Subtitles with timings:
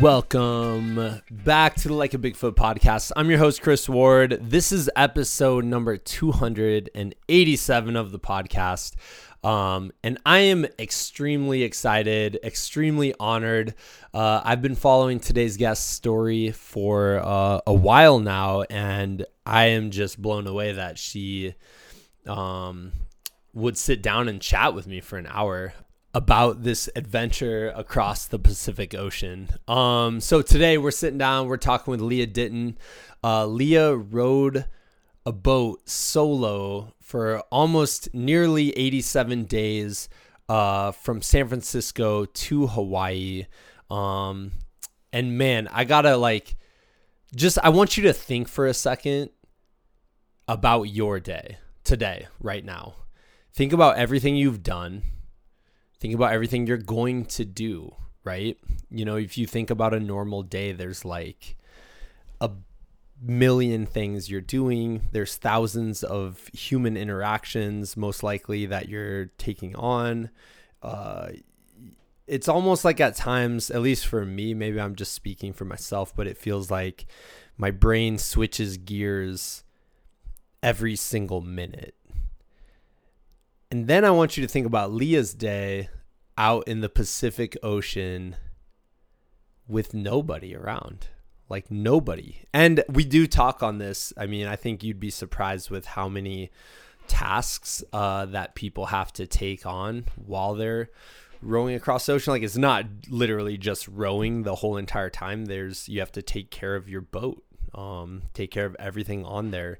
[0.00, 3.12] Welcome back to the Like a Bigfoot podcast.
[3.16, 4.38] I'm your host, Chris Ward.
[4.40, 8.94] This is episode number 287 of the podcast.
[9.44, 13.74] Um, and I am extremely excited, extremely honored.
[14.14, 19.90] Uh, I've been following today's guest story for uh, a while now, and I am
[19.90, 21.56] just blown away that she
[22.26, 22.92] um,
[23.52, 25.74] would sit down and chat with me for an hour
[26.12, 29.48] about this adventure across the Pacific Ocean.
[29.68, 32.78] Um, so today we're sitting down, we're talking with Lia Ditton.
[33.22, 34.64] Uh, Lia rowed
[35.24, 40.08] a boat solo for almost nearly 87 days
[40.48, 43.46] uh, from San Francisco to Hawaii.
[43.88, 44.52] Um,
[45.12, 46.56] and man, I gotta like,
[47.36, 49.30] just I want you to think for a second
[50.48, 52.94] about your day today, right now.
[53.52, 55.02] Think about everything you've done
[56.00, 58.58] think about everything you're going to do, right?
[58.90, 61.56] You know, if you think about a normal day, there's like
[62.40, 62.50] a
[63.22, 65.02] million things you're doing.
[65.12, 70.30] There's thousands of human interactions, most likely, that you're taking on.
[70.82, 71.28] Uh,
[72.26, 76.14] it's almost like at times, at least for me, maybe I'm just speaking for myself,
[76.16, 77.06] but it feels like
[77.58, 79.64] my brain switches gears
[80.62, 81.94] every single minute.
[83.70, 85.88] And then I want you to think about Lia's day
[86.36, 88.34] out in the Pacific Ocean
[89.68, 91.06] with nobody around.
[91.48, 92.42] Like nobody.
[92.52, 94.12] And we do talk on this.
[94.16, 96.50] I mean, I think you'd be surprised with how many
[97.06, 100.90] tasks uh, that people have to take on while they're
[101.40, 102.32] rowing across the ocean.
[102.32, 105.44] Like it's not literally just rowing the whole entire time.
[105.44, 107.42] There's you have to take care of your boat,
[107.74, 109.78] um, take care of everything on there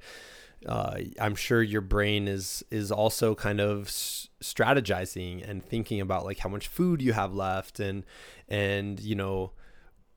[0.67, 6.39] uh, I'm sure your brain is is also kind of strategizing and thinking about like
[6.39, 8.05] how much food you have left and
[8.49, 9.53] and you know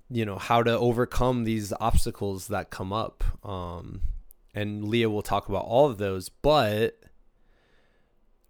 [0.10, 3.24] you know how to overcome these obstacles that come up.
[3.44, 4.02] Um,
[4.54, 7.00] and Lia will talk about all of those but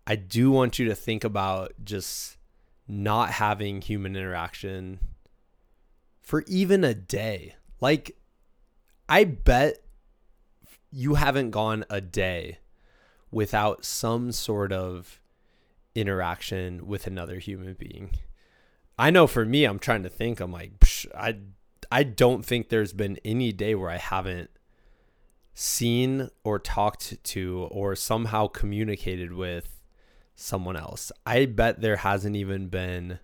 [0.05, 2.37] I do want you to think about just
[2.87, 4.99] not having human interaction
[6.21, 7.55] for even a day.
[7.79, 8.17] Like
[9.07, 9.83] I bet
[10.95, 12.59] you haven't gone a day
[13.31, 15.19] without some sort of
[15.95, 18.11] interaction with another human being.
[18.97, 20.39] I know for me, I'm trying to think.
[20.39, 20.71] I'm like,
[21.17, 21.37] I,
[21.91, 24.51] I don't think there's been any day where I haven't
[25.55, 29.81] seen or talked to or somehow communicated with
[30.35, 31.11] someone else.
[31.25, 33.17] I bet there hasn't even been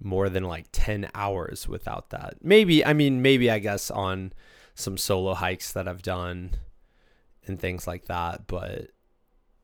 [0.00, 2.38] more than like 10 hours without that.
[2.42, 4.32] Maybe, I mean, maybe I guess on
[4.74, 6.52] some solo hikes that I've done
[7.46, 8.90] and things like that, but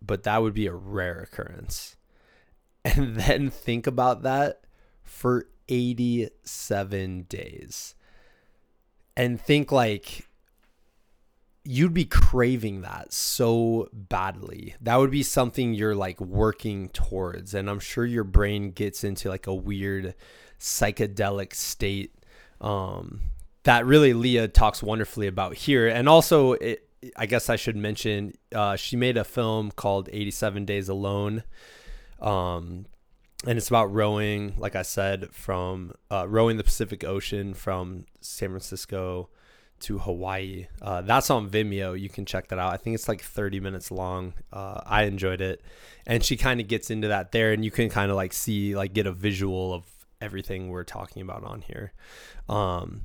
[0.00, 1.96] but that would be a rare occurrence.
[2.84, 4.62] And then think about that
[5.02, 7.94] for 87 days.
[9.16, 10.28] And think like
[11.64, 14.74] you'd be craving that so badly.
[14.80, 17.52] That would be something you're like working towards.
[17.52, 20.14] And I'm sure your brain gets into like a weird
[20.58, 22.14] psychedelic state
[22.60, 23.20] um,
[23.68, 25.88] that really Lia talks wonderfully about here.
[25.88, 30.64] And also, it, I guess I should mention, uh, she made a film called 87
[30.64, 31.42] Days Alone.
[32.18, 32.86] Um,
[33.46, 38.48] and it's about rowing, like I said, from uh, rowing the Pacific Ocean from San
[38.48, 39.28] Francisco
[39.80, 40.68] to Hawaii.
[40.80, 41.92] Uh, that's on Vimeo.
[42.00, 42.72] You can check that out.
[42.72, 44.32] I think it's like 30 minutes long.
[44.50, 45.60] Uh, I enjoyed it.
[46.06, 48.74] And she kind of gets into that there, and you can kind of like see,
[48.74, 49.84] like, get a visual of
[50.22, 51.92] everything we're talking about on here.
[52.48, 53.02] Um,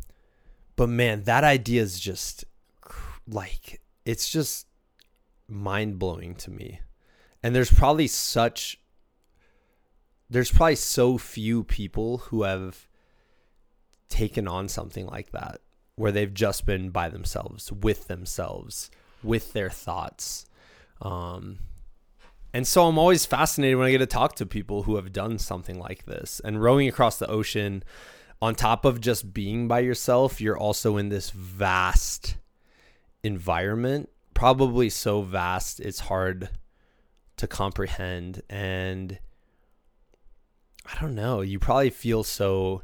[0.75, 2.45] but man, that idea is just
[3.27, 4.67] like it's just
[5.47, 6.81] mind blowing to me.
[7.41, 8.79] And there's probably such
[10.29, 12.87] there's probably so few people who have
[14.09, 15.59] taken on something like that
[15.95, 18.89] where they've just been by themselves with themselves
[19.23, 20.45] with their thoughts
[21.01, 21.59] um,
[22.53, 25.39] and so i'm always fascinated when i get to talk to people who have done
[25.39, 27.83] something like this and rowing across the ocean
[28.43, 32.35] on top of just being by yourself, you're also in this vast
[33.23, 36.49] environment, probably so vast it's hard
[37.37, 38.41] to comprehend.
[38.49, 39.17] And
[40.85, 42.81] I don't know, you probably feel so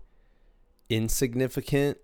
[0.90, 1.98] insignificant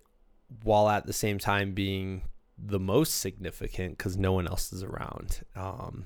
[0.62, 2.24] while at the same time being
[2.58, 5.40] the most significant because no one else is around.
[5.56, 6.04] Um,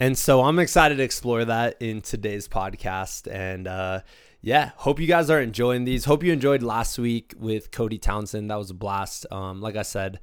[0.00, 3.30] and so I'm excited to explore that in today's podcast.
[3.30, 4.00] And uh,
[4.42, 6.04] yeah, hope you guys are enjoying these.
[6.04, 8.50] Hope you enjoyed last week with Cody Townsend.
[8.50, 9.24] That was a blast.
[9.30, 10.18] Um, like I said,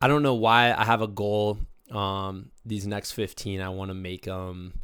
[0.00, 1.58] I don't know why I have a goal.
[1.90, 4.80] Um, these next 15, I want to make them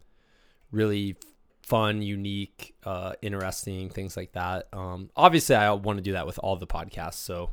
[0.71, 1.17] really
[1.63, 4.69] fun, unique, uh, interesting things like that.
[4.73, 7.15] Um, obviously, I want to do that with all the podcasts.
[7.15, 7.51] So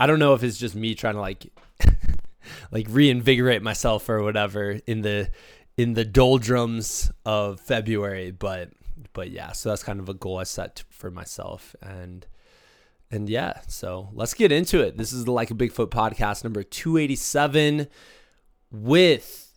[0.00, 1.46] I don't know if it's just me trying to like
[2.72, 5.30] like reinvigorate myself or whatever in the
[5.76, 8.70] in the doldrums of February, but
[9.12, 12.26] but yeah, so that's kind of a goal I set for myself and
[13.10, 14.96] and yeah, so let's get into it.
[14.96, 17.86] This is the Like a Bigfoot podcast number 287
[18.72, 19.52] with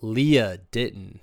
[0.00, 1.20] Lia Ditton.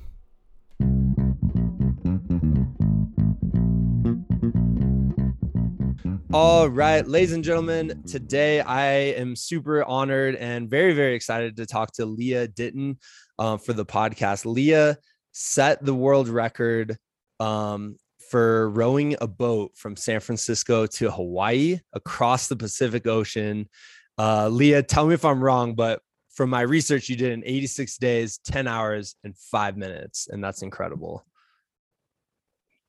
[6.31, 11.66] All right, ladies and gentlemen, today I am super honored and very, very excited to
[11.66, 12.98] talk to Lia Ditton
[13.40, 14.46] um, for the podcast.
[14.46, 14.98] Lia
[15.31, 16.98] set the world record
[17.40, 17.98] um,
[18.30, 23.70] for rowing a boat from San Francisco to Hawaii across the Pacific Ocean.
[24.18, 26.02] Uh, Lia, tell me if I'm wrong, but
[26.34, 30.28] from my research, you did in 86 days, 10 hours, and five minutes.
[30.30, 31.26] And that's incredible.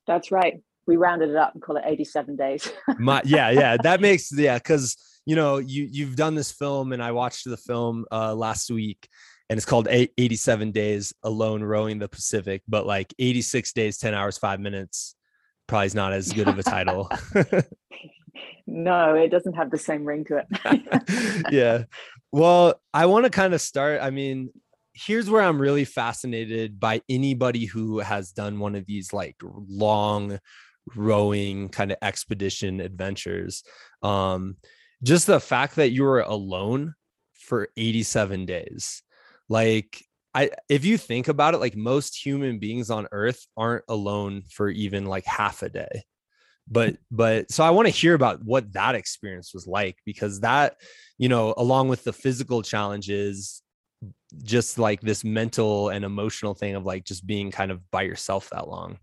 [0.07, 0.63] That's right.
[0.87, 2.71] We rounded it up and call it 87 days.
[2.99, 3.77] my, yeah, yeah.
[3.83, 4.97] That makes, yeah, because,
[5.27, 9.09] you know, you, you've done this film and I watched the film uh, last week
[9.49, 14.39] and it's called 87 days alone rowing the pacific but like 86 days 10 hours
[14.39, 15.15] 5 minutes
[15.67, 17.11] probably is not as good of a title.
[18.69, 21.47] No it doesn't have the same ring to it.
[21.53, 21.85] Yeah.
[22.33, 24.51] Well i want to kind of start i mean
[24.93, 30.39] here's where i'm really fascinated by anybody who has done one of these like long
[30.95, 33.63] rowing kind of expedition adventures.
[34.03, 34.57] Um
[35.03, 36.95] just the fact that you were alone
[37.35, 39.03] for 87 days
[39.49, 40.03] like
[40.35, 44.69] I if you think about it, like most human beings on earth aren't alone for
[44.69, 46.05] even like half a day.
[46.69, 50.77] But but so I want to hear about what that experience was like because that,
[51.17, 53.63] you know, along with the physical challenges,
[54.43, 58.51] just like this mental and emotional thing of like just being kind of by yourself
[58.51, 58.99] that long.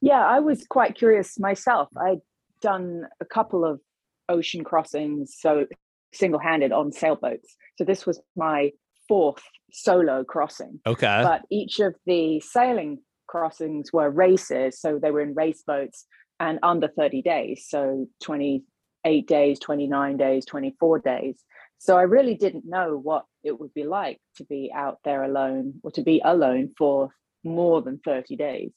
[0.00, 1.88] Yeah, I was quite curious myself.
[1.96, 2.20] I'd
[2.60, 3.80] done a couple of
[4.28, 5.66] ocean crossings, so
[6.12, 7.56] single handed on sailboats.
[7.78, 8.72] So this was my
[9.08, 10.80] fourth solo crossing.
[10.86, 11.20] Okay.
[11.22, 14.80] But each of the sailing crossings were races.
[14.80, 16.06] So they were in race boats
[16.38, 17.66] and under 30 days.
[17.68, 21.42] So 28 days, 29 days, 24 days.
[21.78, 25.80] So I really didn't know what it would be like to be out there alone
[25.82, 27.10] or to be alone for
[27.42, 28.70] more than 30 days.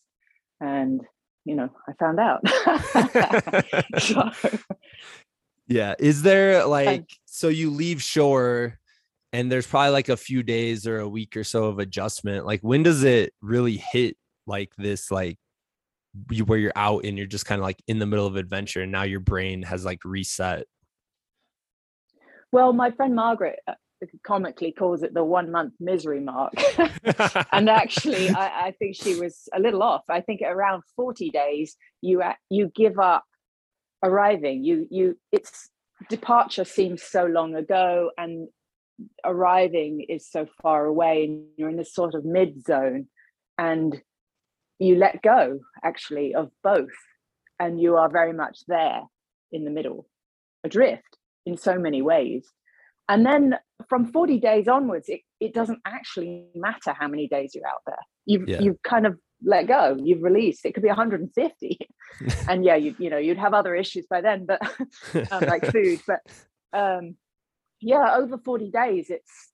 [0.60, 1.01] And,
[1.44, 2.42] you know, I found out.
[4.00, 4.31] so,
[5.68, 5.95] yeah.
[6.00, 8.80] Is there like, so you leave shore
[9.35, 12.61] and there's probably like a few days or a week or so of adjustment like
[12.61, 14.15] when does it really hit
[14.47, 15.37] like this like
[16.31, 18.81] you, where you're out and you're just kind of like in the middle of adventure
[18.81, 20.65] and now your brain has like reset?
[22.51, 23.73] Well my friend margaret uh,
[24.23, 26.53] comically calls it the one month misery mark.
[27.51, 30.03] And actually I, I, think she was a little off.
[30.09, 33.23] I think around 40 days you you give up
[34.03, 34.63] arriving.
[34.63, 35.69] You you it's
[36.09, 38.49] departure seems so long ago and
[39.24, 43.07] arriving is so far away and you're in this sort of mid zone
[43.57, 44.01] and
[44.80, 46.89] you let go actually of both
[47.60, 49.01] and you are very much there
[49.51, 50.08] in the middle
[50.63, 52.51] adrift in so many ways.
[53.08, 53.55] And then
[53.88, 58.00] from 40 days onwards it, it doesn't actually matter how many days you're out there.
[58.25, 58.60] You've yeah.
[58.60, 60.65] you've kind of let go you've released.
[60.65, 61.77] It could be 150
[62.50, 64.62] and yeah you you know you'd have other issues by then but
[65.31, 66.22] um, like food but
[66.74, 67.15] um
[67.86, 69.54] yeah over 40 days it's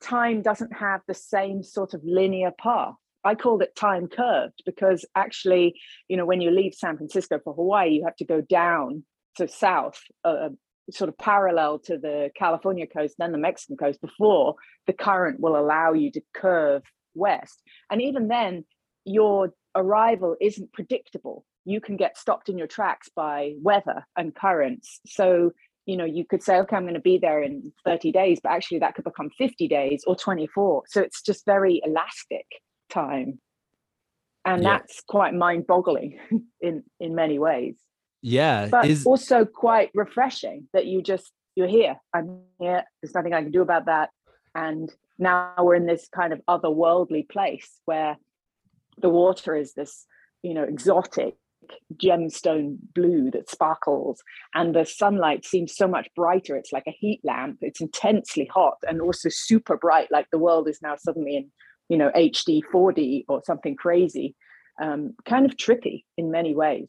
[0.00, 2.94] time doesn't have the same sort of linear path.
[3.24, 7.54] I called it time curved because actually you know when you leave san francisco for
[7.54, 9.04] hawaii you have to go down
[9.36, 10.48] to south uh,
[10.90, 15.56] sort of parallel to the california coast then the mexican coast before the current will
[15.56, 16.82] allow you to curve
[17.14, 17.62] west.
[17.90, 18.64] And even then
[19.04, 21.44] your arrival isn't predictable.
[21.64, 25.00] You can get stopped in your tracks by weather and currents.
[25.06, 25.52] So
[25.86, 28.52] you know you could say okay i'm going to be there in 30 days but
[28.52, 32.46] actually that could become 50 days or 24 so it's just very elastic
[32.92, 33.40] time.
[34.44, 34.78] And yeah.
[34.78, 36.18] that's quite mind boggling
[36.60, 37.76] in in many ways.
[38.20, 39.06] Yeah but is...
[39.06, 41.96] also quite refreshing that you just you're here.
[42.14, 42.84] I'm here.
[43.00, 44.10] There's nothing i can do about that.
[44.54, 48.16] And now we're in this kind of otherworldly place where
[48.98, 50.06] the water is this
[50.42, 51.36] you know exotic
[51.94, 54.22] gemstone blue that sparkles
[54.54, 56.56] and the sunlight seems so much brighter.
[56.56, 57.58] It's like a heat lamp.
[57.60, 61.50] It's intensely hot and also super bright like the world is now suddenly in
[61.88, 64.34] you know hd 4d or something crazy.
[64.80, 66.88] Um, kind of trippy in many ways.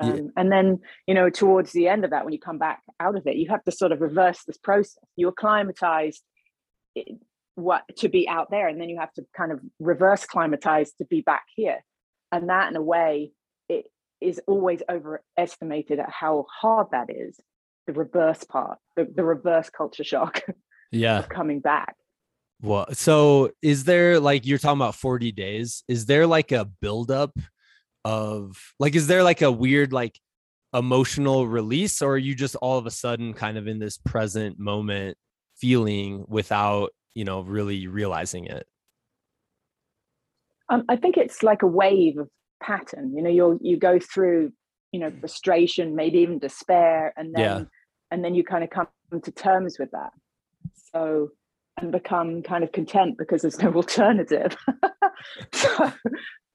[0.00, 0.22] Um, yeah.
[0.36, 3.26] and then you know towards the end of that when you come back out of
[3.26, 4.98] it you have to sort of reverse this process.
[5.16, 6.22] You acclimatized
[7.54, 11.04] what to be out there and then you have to kind of reverse climatize to
[11.04, 11.84] be back here.
[12.32, 13.32] And that in a way
[14.20, 17.40] is always overestimated at how hard that is
[17.86, 20.42] the reverse part the, the reverse culture shock
[20.92, 21.22] yeah.
[21.22, 21.96] coming back.
[22.62, 27.32] Well so is there like you're talking about 40 days is there like a buildup
[28.04, 30.18] of like is there like a weird like
[30.74, 34.58] emotional release or are you just all of a sudden kind of in this present
[34.58, 35.16] moment
[35.56, 38.66] feeling without you know really realizing it?
[40.68, 42.28] Um, i think it's like a wave of
[42.60, 43.14] pattern.
[43.16, 44.52] You know you'll you go through
[44.92, 45.20] you know mm.
[45.20, 47.64] frustration maybe even despair and then yeah.
[48.10, 48.88] and then you kind of come
[49.22, 50.10] to terms with that.
[50.92, 51.30] So
[51.76, 54.56] and become kind of content because there's no alternative.
[55.52, 55.92] So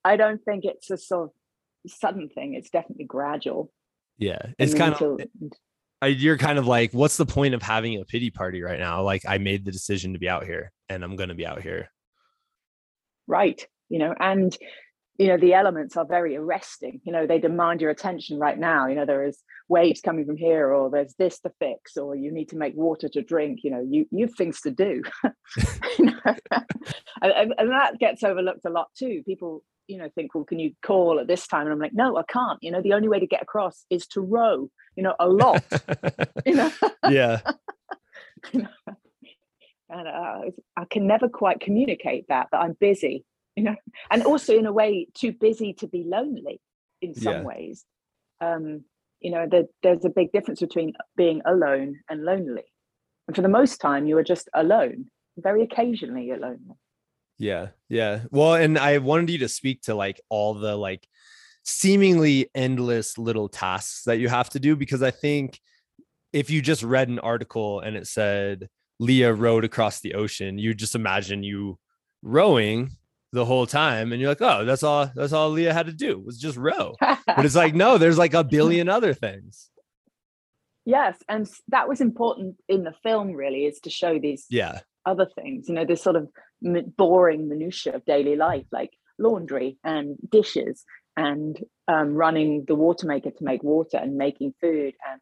[0.03, 3.71] i don't think it's a sort of sudden thing it's definitely gradual.
[4.17, 5.19] Yeah it's kind of
[6.03, 9.03] you're kind of like what's the point of having a pity party right now?
[9.03, 11.61] Like i made the decision to be out here and i'm going to be out
[11.61, 11.91] here.
[13.27, 14.57] Right you know and
[15.17, 16.99] you know the elements are very arresting.
[17.03, 18.87] You know they demand your attention right now.
[18.87, 22.31] You know there is waves coming from here or there's this to fix or you
[22.31, 23.59] need to make water to drink.
[23.63, 25.01] You know you you have things to do.
[25.97, 26.35] You know?
[27.21, 29.23] and, and, that gets overlooked a lot too.
[29.25, 31.63] People you know think well can you call at this time?
[31.63, 32.59] And i'm like no i can't.
[32.61, 35.63] You know the only way to get across is to row you know a lot.
[36.45, 36.71] You know?
[37.09, 37.41] Yeah.
[38.53, 38.95] You know?
[39.89, 40.41] and uh,
[40.77, 43.23] i can never quite communicate that that i'm busy
[43.55, 43.75] you know
[44.11, 46.59] and also in a way too busy to be lonely
[47.01, 47.43] in some yeah.
[47.43, 47.85] ways.
[48.41, 48.83] Um
[49.19, 52.63] you know the, there's a big difference between being alone and lonely.
[53.27, 55.05] And for the most time you are just alone
[55.37, 56.75] very occasionally you're lonely.
[57.37, 58.21] Yeah yeah.
[58.31, 61.07] Well and i wanted you to speak to like all the like
[61.65, 65.59] seemingly endless little tasks that you have to do because i think
[66.31, 68.69] if you just read an article and it said
[68.99, 71.79] lia rowed across the ocean you just imagine you
[72.21, 72.91] rowing
[73.31, 76.19] the whole time and you're like oh that's all that's all lia had to do
[76.19, 76.95] was just row.
[76.99, 79.69] But it's like no there's like a billion other things.
[80.85, 84.81] Yes and that was important in the film really is to show these yeah.
[85.05, 86.29] other things you know this sort of
[86.97, 90.85] boring minutia of daily life like laundry and dishes
[91.17, 95.21] and um, running the water maker to make water and making food and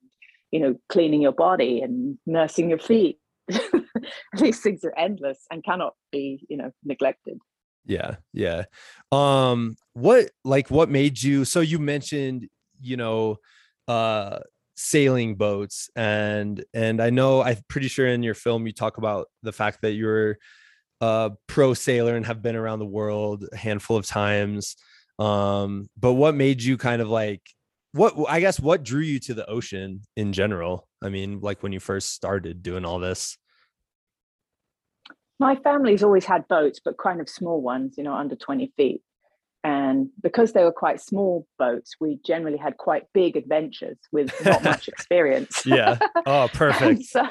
[0.52, 3.20] you know cleaning your body and nursing your feet.
[4.40, 7.40] These things are endless and cannot be you know neglected
[7.86, 8.64] yeah yeah.
[9.12, 12.48] Um what like what made you so you mentioned
[12.82, 13.38] you know
[13.88, 14.40] uh
[14.76, 19.28] sailing boats and and i know i'm pretty sure in your film you talk about
[19.44, 20.40] the fact that you're
[21.04, 24.78] a pro sailor and have been around the world a handful of times.
[25.20, 27.42] Um but what made you kind of like
[27.92, 30.88] what i guess what drew you to the ocean in general?
[31.04, 33.38] I mean like when you first started doing all this
[35.44, 39.02] my family's always had boats, but kind of small ones, you know, under 20 feet.
[39.66, 44.64] And because they were quite small boats, we generally had quite big adventures with not
[44.72, 45.66] much experience.
[45.66, 46.00] yeah.
[46.26, 47.04] Oh, perfect.
[47.04, 47.28] so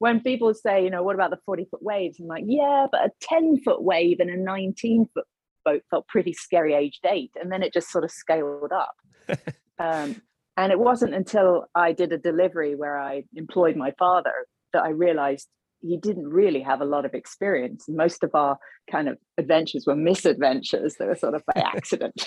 [0.00, 2.18] when people say, you know, what about the 40 foot waves?
[2.18, 5.24] I'm like, yeah, but a 10 foot wave and a 19 foot
[5.64, 7.30] boat felt pretty scary age eight.
[7.40, 8.96] And then it just sort of scaled up.
[9.78, 10.20] um,
[10.56, 14.88] and it wasn't until I did a delivery where I employed my father that I
[14.88, 15.48] realized
[15.86, 17.84] he didn't really have a lot of experience.
[17.88, 18.58] Most of our
[18.90, 20.96] kind of adventures were misadventures.
[20.98, 22.26] They were sort of by accident.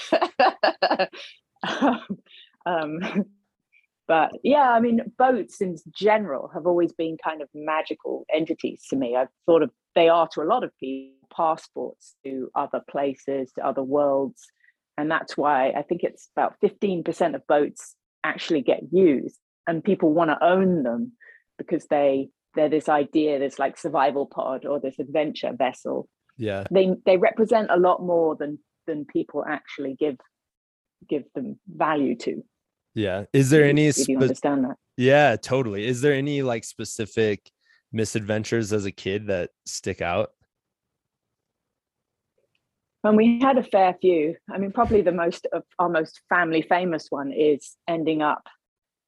[2.66, 3.00] um,
[4.08, 8.96] but yeah, I mean, boats in general have always been kind of magical entities to
[8.96, 9.16] me.
[9.16, 13.66] I've thought of they are to a lot of people passports to other places, to
[13.66, 14.48] other worlds.
[14.98, 19.38] And that's why I think it's about 15% of boats actually get used
[19.68, 21.14] and people want to own them
[21.58, 26.10] because they they're this idea, this like survival pod or this adventure vessel.
[26.38, 26.66] Yeah.
[26.70, 30.18] They they represent a lot more than than people actually give
[31.08, 32.44] give them value to.
[32.94, 33.26] Yeah.
[33.32, 34.76] Is there any if you understand that?
[34.98, 35.88] Yeah, totally.
[35.88, 37.52] Is there any like specific
[37.94, 40.32] misadventures as a kid that stick out?
[43.04, 44.36] And we had a fair few.
[44.52, 48.48] I mean, probably the most of our most family famous one is ending up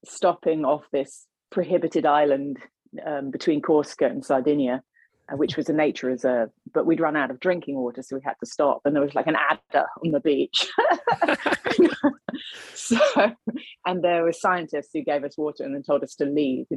[0.05, 2.57] stopping off this prohibited island
[3.05, 4.83] um, between Corsica and Sardinia,
[5.33, 6.49] which was a nature reserve.
[6.73, 8.81] But we'd run out of drinking water, so we had to stop.
[8.85, 10.67] And there was like an adder on the beach.
[12.73, 12.99] so
[13.85, 16.65] and there were scientists who gave us water and then told us to leave.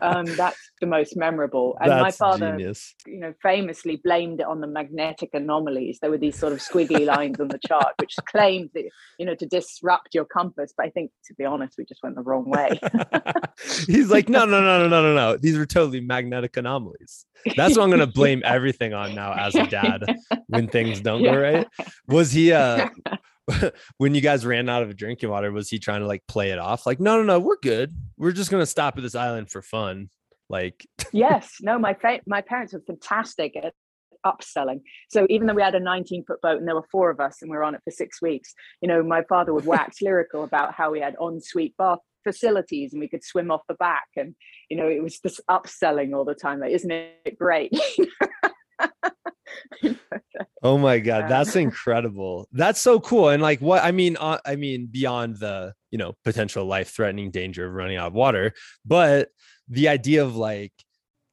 [0.00, 1.76] um, that's the most memorable.
[1.80, 2.94] And That's my father, genius.
[3.06, 5.98] you know, famously blamed it on the magnetic anomalies.
[6.00, 8.84] There were these sort of squiggly lines on the chart, which claimed that,
[9.18, 10.72] you know, to disrupt your compass.
[10.76, 12.80] But I think, to be honest, we just went the wrong way.
[13.86, 15.36] He's like, no, no, no, no, no, no, no.
[15.36, 16.89] These were totally magnetic anomalies.
[17.56, 20.04] That's what I'm gonna blame everything on now as a dad
[20.48, 21.66] when things don't go right.
[22.06, 22.88] Was he uh
[23.98, 26.58] when you guys ran out of drinking water, was he trying to like play it
[26.58, 26.86] off?
[26.86, 27.92] Like, no, no, no, we're good.
[28.16, 30.08] We're just gonna stop at this island for fun.
[30.48, 33.72] Like, yes no my fa- my parents were fantastic at
[34.26, 37.20] upselling so even though we had a 19 foot boat and there were four of
[37.20, 40.02] us and we were on it for six weeks you know my father would wax
[40.02, 44.06] lyrical about how we had ensuite bath facilities and we could swim off the back
[44.16, 44.34] and
[44.68, 47.72] you know it was just upselling all the time like isn't it great
[50.62, 52.48] oh my god, that's incredible.
[52.52, 53.28] That's so cool.
[53.28, 57.30] And like, what I mean, uh, I mean, beyond the you know potential life threatening
[57.30, 58.52] danger of running out of water,
[58.84, 59.28] but
[59.68, 60.72] the idea of like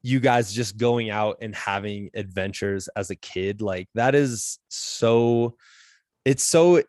[0.02, 5.56] you guys just going out and having adventures as a kid like that is so
[6.24, 6.80] it's so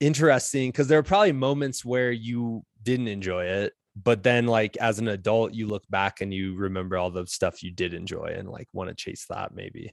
[0.00, 4.98] interesting because there are probably moments where you didn't enjoy it but then like as
[4.98, 8.48] an adult you look back and you remember all the stuff you did enjoy and
[8.48, 9.92] like want to chase that maybe.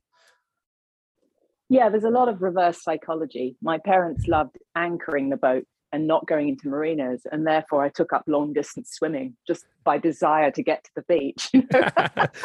[1.70, 3.58] Yeah there's a lot of reverse psychology.
[3.62, 8.12] My parents loved anchoring the boat and not going into marinas and therefore i took
[8.12, 11.88] up long distance swimming just by desire to get to the beach you know?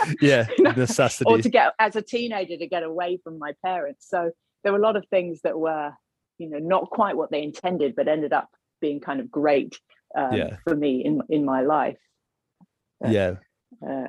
[0.21, 1.29] yeah necessity.
[1.29, 4.07] or to get as a teenager to get away from my parents.
[4.09, 4.31] So
[4.63, 5.93] there were a lot of things that were
[6.39, 8.49] you know not quite what they intended but ended up
[8.81, 9.79] being kind of great
[10.17, 10.57] um, Yeah.
[10.64, 11.99] for me in in my life.
[13.07, 13.37] Yeah.
[13.87, 14.09] uh,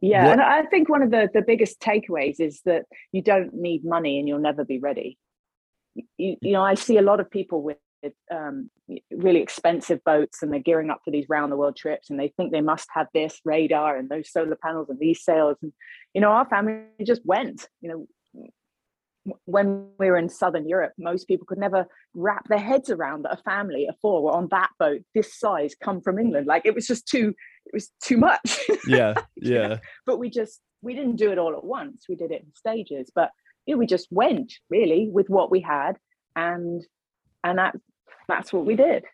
[0.00, 3.52] yeah what- and i think one of the the biggest takeaways is that you don't
[3.54, 5.18] need money and you'll never be ready.
[6.18, 7.76] You, you know i see a lot of people with
[8.32, 8.68] um,
[9.12, 12.32] really expensive boats and they're gearing up for these round the world trips and they
[12.36, 15.72] think they must have this radar and those solar panels and these sails and
[16.14, 18.06] you know our family just went you know
[19.44, 23.38] when we were in southern europe most people could never wrap their heads around that
[23.38, 26.46] a family of four were on that boat this size come from england.
[26.46, 27.34] Like it was just too
[27.66, 28.60] it was too much.
[28.86, 29.60] Yeah you know?
[29.60, 29.76] yeah.
[30.06, 32.06] But we just we didn't do it all at once.
[32.08, 33.10] We did it in stages.
[33.14, 33.30] But
[33.66, 35.96] you know, we just went really with what we had.
[36.34, 36.84] And
[37.44, 37.76] and that
[38.28, 39.04] that's what we did.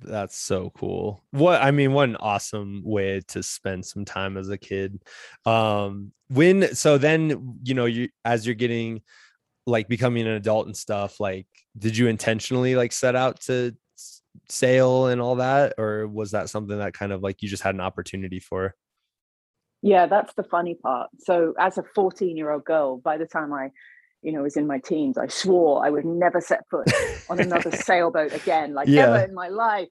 [0.00, 1.22] That's so cool.
[1.30, 5.00] What I mean, what an awesome way to spend some time as a kid.
[5.46, 9.02] Um, when so then you know you as you're getting
[9.66, 11.46] like becoming an adult and stuff, like
[11.78, 13.76] did you intentionally like set out to
[14.48, 17.74] sail and all that, or was that something that kind of like you just had
[17.74, 18.74] an opportunity for?
[19.82, 21.10] yeah that's the funny part.
[21.18, 23.70] So as a 14 year old girl by the time i
[24.22, 26.86] you know was in my teens i swore i would never set foot
[27.28, 29.06] on another sailboat again like Yeah.
[29.06, 29.88] never in my life.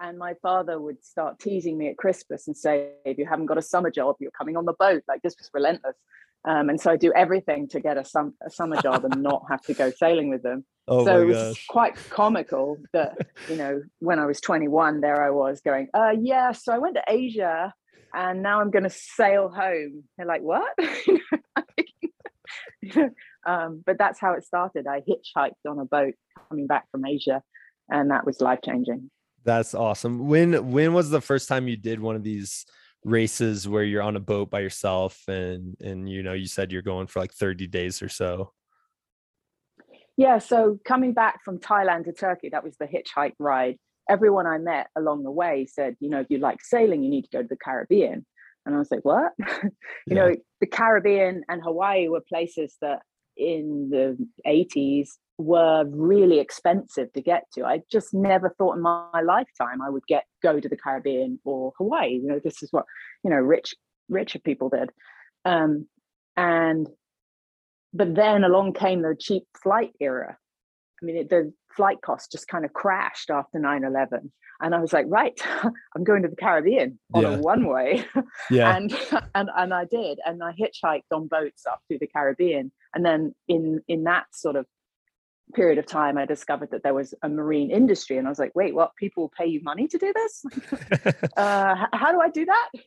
[0.00, 3.58] And my father would start teasing me at christmas and say if you haven't got
[3.58, 5.02] a summer job you're coming on the boat.
[5.08, 5.96] Like this was relentless
[6.44, 9.44] um, and so i do everything to get a, sum- a summer job and not
[9.48, 10.64] have to go sailing with them.
[10.88, 11.66] Oh so it was gosh.
[11.68, 13.16] quite comical that
[13.48, 16.96] you know when i was 21 there i was going uh yeah so i went
[16.96, 17.72] to asia
[18.12, 20.02] and now i'm going to sail home.
[20.18, 20.76] They're like what?
[23.44, 24.86] Um, but that's how it started.
[24.86, 26.14] I hitchhiked on a boat
[26.48, 27.42] coming back from asia
[27.88, 29.10] and that was life changing
[29.44, 30.28] That's awesome.
[30.28, 32.64] When when was the first time you did one of these
[33.04, 36.82] races where you're on a boat by yourself and and you know you said you're
[36.82, 38.52] going for like 30 days or so?
[40.16, 43.78] Yeah, so coming back from Thailand to Turkey, that was the hitchhike ride.
[44.10, 47.22] Everyone I met along the way said, you know, if you like sailing, you need
[47.22, 48.26] to go to the Caribbean.
[48.66, 49.32] And I was like, what?
[49.38, 49.70] you
[50.06, 50.14] Yeah.
[50.14, 53.00] know, the Caribbean and Hawaii were places that
[53.36, 55.08] in the 80s
[55.42, 57.64] were really expensive to get to.
[57.64, 61.72] I just never thought in my lifetime I would get go to the Caribbean or
[61.78, 62.14] Hawaii.
[62.14, 62.84] You know, this is what,
[63.24, 63.74] you know, rich
[64.08, 64.90] richer people did.
[65.44, 65.86] Um,
[66.36, 66.88] and
[67.92, 70.36] but then along came the cheap flight era.
[71.00, 74.32] I mean, it, the flight costs just kind of crashed after 9 11.
[74.60, 75.38] And I was like, right,
[75.96, 77.34] I'm going to the Caribbean on Yeah.
[77.36, 78.04] a one way.
[78.50, 78.76] Yeah.
[78.76, 78.96] and,
[79.34, 80.20] and and I did.
[80.24, 82.70] And I hitchhiked on boats up through the Caribbean.
[82.94, 84.66] And then in in that sort of
[85.54, 88.18] period of time, I discovered that there was a marine industry.
[88.18, 88.96] And I was like, wait, what?
[88.96, 90.44] People pay you money to do this?
[91.36, 92.68] uh, how do I do that?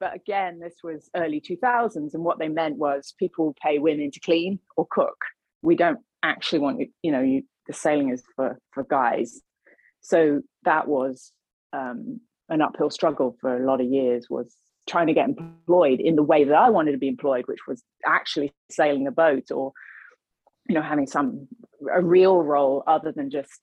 [0.00, 4.20] But again, this was early 2000s, and what they meant was people pay women to
[4.20, 5.16] clean or cook.
[5.62, 9.40] We don't actually want you, you know, you, the sailing is for for guys.
[10.00, 11.32] So that was
[11.72, 14.26] um, an uphill struggle for a lot of years.
[14.28, 14.54] Was
[14.86, 17.82] trying to get employed in the way that I wanted to be employed, which was
[18.04, 19.72] actually sailing a boat or,
[20.68, 21.48] you know, having some
[21.92, 23.60] a real role other than just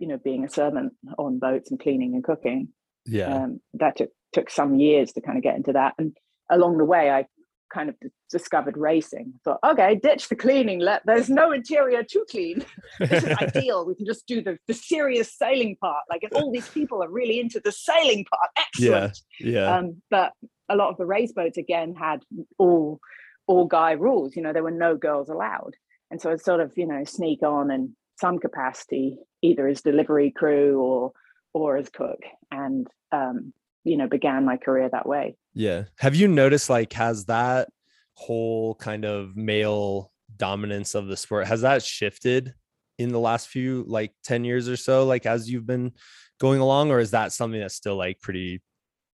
[0.00, 2.68] you know being a servant on boats and cleaning and cooking.
[3.06, 3.44] Yeah.
[3.44, 5.94] Um, that took took some years to kind of get into that.
[5.98, 6.16] And
[6.50, 7.26] along the way i
[7.72, 7.94] kind of
[8.30, 9.32] discovered racing.
[9.44, 10.80] Thought okay ditch the cleaning.
[10.80, 12.64] Let there's no interior to clean.
[12.98, 13.86] This is ideal.
[13.86, 16.02] We can just do the, the serious sailing part.
[16.10, 19.20] Like if all these people are really into the sailing part excellent.
[19.38, 19.76] yeah yeah.
[19.76, 20.32] Um, but
[20.68, 22.24] a lot of the race boats again had
[22.58, 22.98] all
[23.46, 24.34] all guy rules.
[24.34, 25.76] You know there were no girls allowed
[26.10, 30.30] and so it's sort of you know sneak on in some capacity either as delivery
[30.30, 31.12] crew or
[31.52, 32.20] or as cook.
[32.50, 33.52] And um,
[33.84, 35.36] you know began my career that way.
[35.54, 35.84] Yeah.
[35.98, 37.68] Have you noticed like has that
[38.14, 42.54] whole kind of male dominance of the sport has that shifted
[42.98, 45.92] in the last few like 10 years or so like as you've been
[46.38, 48.62] going along or is that something that's still like pretty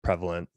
[0.03, 0.49] prevalent?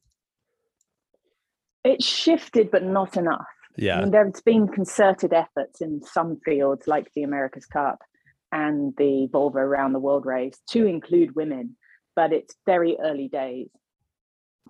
[1.84, 3.46] It shifted but not enough
[3.78, 7.98] yeah I mean, there's been concerted efforts in some fields like the america's cup
[8.52, 11.76] and the volvo around the world race to include women
[12.16, 13.68] but it's very early days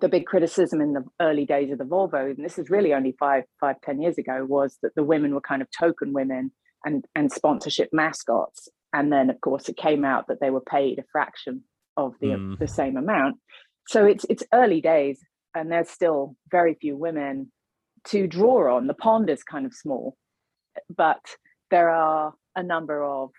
[0.01, 3.17] the big criticism in the early days of the Volvo, and this is really only
[3.19, 6.53] five, five, ten years ago, was that the women were kind of token women
[6.85, 8.69] and and sponsorship mascots.
[8.93, 11.65] And then, of course, it came out that they were paid a fraction
[11.97, 12.59] of the Mm.
[12.59, 13.37] the same amount.
[13.89, 15.21] So it's it's early days,
[15.55, 17.51] and there's still very few women
[18.07, 18.87] to draw on.
[18.87, 20.17] The pond is kind of small,
[20.95, 21.21] but
[21.71, 23.31] there are a number of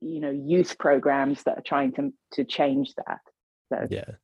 [0.00, 3.20] you know youth programs that are trying to to change that.
[3.72, 4.16] So yeah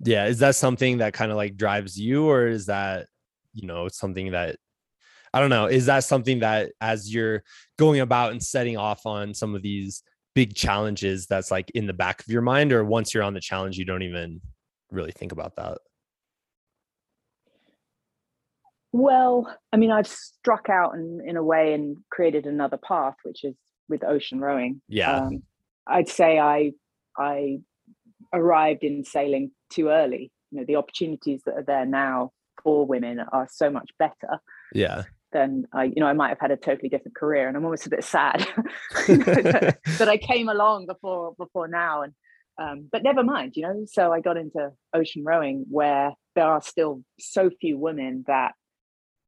[0.00, 3.06] yeah is that something that kind of like drives you or is that
[3.52, 4.56] you know something that
[5.32, 7.42] i don't know is that something that as you're
[7.78, 10.02] going about and setting off on some of these
[10.34, 13.40] big challenges that's like in the back of your mind or once you're on the
[13.40, 14.40] challenge you don't even
[14.90, 15.78] really think about that
[18.96, 23.42] Well, I mean, I've struck out in, in a way and created another path, which
[23.42, 23.56] is
[23.88, 24.80] with ocean rowing.
[24.86, 25.42] yeah Um,
[25.88, 26.74] I'd say I
[27.18, 27.58] I
[28.32, 30.30] arrived in sailing too early.
[30.52, 32.30] You know, the opportunities that are there now
[32.62, 34.38] for women are so much better
[34.72, 35.02] yeah
[35.32, 37.86] Then I, you know, I might have had a totally different career, and I'm almost
[37.88, 38.46] a bit sad
[39.08, 42.02] that, that I came along before before now.
[42.02, 42.12] And
[42.62, 43.86] um, but never mind, you know.
[43.86, 48.52] So I got into ocean rowing, where there are still so few women that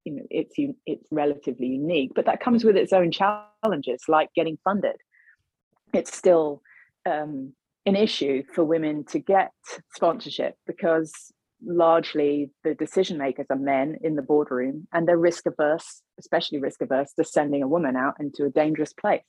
[0.07, 0.55] you know it's
[0.87, 4.97] it's relatively unique, but that comes with its own challenges, like getting funded.
[5.93, 6.63] It's still
[7.05, 7.53] um,
[7.85, 9.51] an issue for women to get
[9.95, 11.13] sponsorship because
[11.65, 16.81] largely the decision makers are men in the boardroom and they're risk averse, especially risk
[16.83, 19.23] averse to sending a woman out into a dangerous place.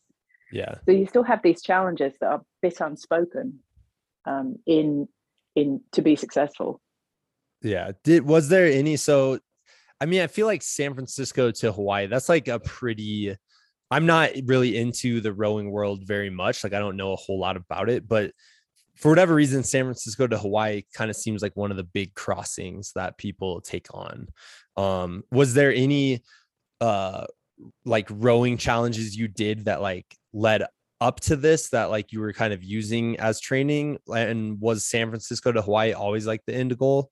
[0.52, 3.60] yeah So you still have these challenges that are a bit unspoken
[4.26, 5.08] um, in
[5.56, 6.80] in to be successful.
[7.62, 7.92] Yeah.
[8.04, 9.40] Did was there any so
[10.00, 13.36] I mean, I feel like San Francisco to Hawaii, that's like a pretty
[13.90, 16.64] I'm not really into the rowing world very much.
[16.64, 18.32] Like I don't know a whole lot about it, but
[18.96, 22.14] for whatever reason, San Francisco to Hawaii kind of seems like one of the big
[22.16, 24.28] crossings that people take on.
[24.76, 26.22] Um, was there any
[26.82, 27.26] uh
[27.86, 30.64] like rowing challenges you did that like led
[31.02, 33.98] up to this that like you were kind of using as training?
[34.14, 37.12] And was San Francisco to Hawaii always like the end goal?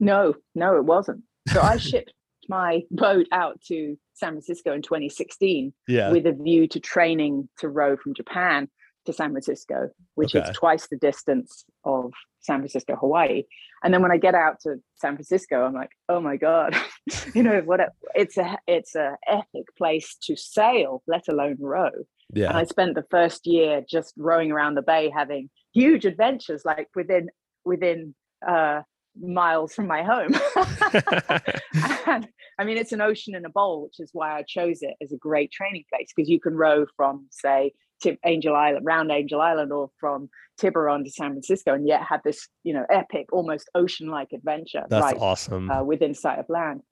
[0.00, 1.22] No, no, it wasn't.
[1.52, 2.12] So I shipped
[2.48, 6.10] my boat out to San Francisco in 2016 Yeah.
[6.12, 8.68] with a view to training to row from Japan
[9.06, 10.48] to San Francisco, which Okay.
[10.48, 13.44] is twice the distance of San Francisco, Hawaii.
[13.82, 16.74] And then when I get out to San Francisco, I'm like, oh my god,
[17.34, 17.80] you know what?
[17.80, 21.90] A, it's a it's a epic place to sail, let alone row.
[22.30, 22.56] And yeah.
[22.56, 27.28] I spent the first year just rowing around the bay, having huge adventures, like within
[27.64, 28.14] within
[28.46, 28.82] uh,
[29.20, 30.34] miles from my home.
[32.06, 34.94] and I mean, it's an ocean in a bowl, which is why I chose it
[35.02, 39.10] as a great training place because you can row from, say, Tip Angel Island, round
[39.10, 43.26] Angel Island, or from Tiburon to San Francisco, and yet have this, you know, epic,
[43.32, 45.70] almost ocean-like adventure That's right awesome.
[45.70, 46.82] uh, within sight of land.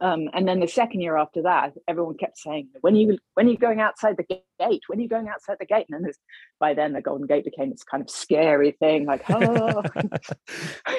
[0.00, 3.46] Um, and then the second year after that, everyone kept saying, "When are you when
[3.46, 4.82] are you going outside the gate?
[4.86, 6.12] When are you going outside the gate?" And then
[6.60, 9.82] by then, the Golden Gate became this kind of scary thing, like oh.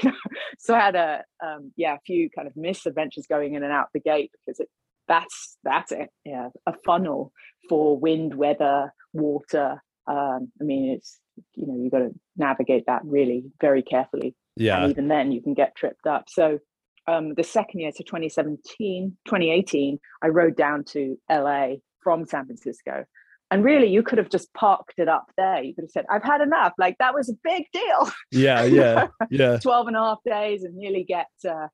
[0.60, 3.88] so I had a um, yeah a few kind of misadventures going in and out
[3.94, 4.70] the gate because it
[5.08, 7.32] that's that's it yeah a funnel
[7.70, 9.82] for wind, weather, water.
[10.08, 11.20] Um, I mean, it's
[11.56, 14.82] you know you've got to navigate that really very carefully yeah.
[14.82, 16.60] and even then you can get tripped up so
[17.08, 21.68] um, the second year so 2017 2018 i rowed down to la
[22.02, 23.06] from san francisco
[23.50, 26.24] and really you could have just parked it up there you could have said i've
[26.24, 28.64] had enough like that was a big deal Yeah.
[28.66, 29.08] Yeah.
[29.30, 29.58] Yeah.
[29.58, 31.68] 12 and a half days and nearly get uh,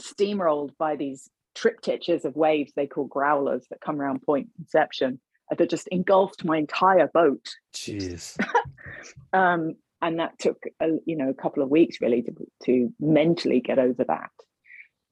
[0.00, 5.20] steamrolled by these triptychs of waves they call growlers that come around point conception
[5.56, 7.54] that just engulfed my entire boat.
[7.74, 8.36] Jeez.
[9.32, 12.32] um, and that took a, you know a couple of weeks really to,
[12.64, 14.30] to mentally get over that.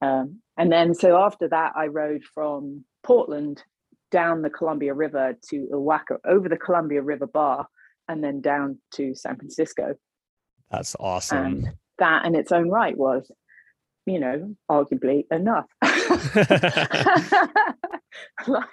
[0.01, 3.63] Um, and then so after that, I rowed from Portland
[4.11, 7.67] down the Columbia River to Ilwaco, over the Columbia River Bar,
[8.09, 9.95] and then down to San Francisco.
[10.71, 11.39] That's awesome.
[11.39, 13.31] And that in its own right was,
[14.07, 15.67] you know, arguably enough.
[18.47, 18.65] like,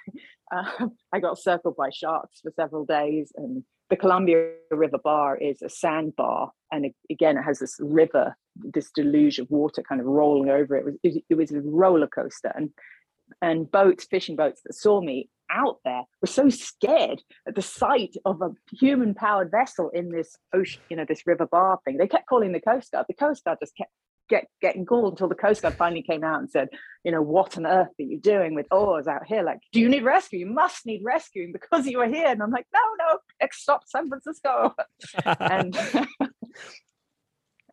[0.52, 5.62] uh, I got circled by sharks for several days, and the Columbia River Bar is
[5.62, 10.06] a sand bar, and again, it has this river, this deluge of water kind of
[10.06, 10.98] rolling over it.
[11.02, 12.70] It was, it was a roller coaster, and
[13.42, 18.16] and boats, fishing boats that saw me out there were so scared at the sight
[18.24, 21.96] of a human powered vessel in this ocean, you know, this river bar thing.
[21.96, 23.06] They kept calling the Coast Guard.
[23.08, 23.90] The Coast Guard just kept
[24.30, 26.68] get getting called until the Coast Guard finally came out and said,
[27.04, 29.42] you know, what on earth are you doing with oars out here?
[29.42, 30.38] Like, do you need rescue?
[30.38, 32.28] You must need rescuing because you are here.
[32.28, 33.18] And I'm like, no, no,
[33.52, 34.74] stop San Francisco.
[35.26, 35.76] and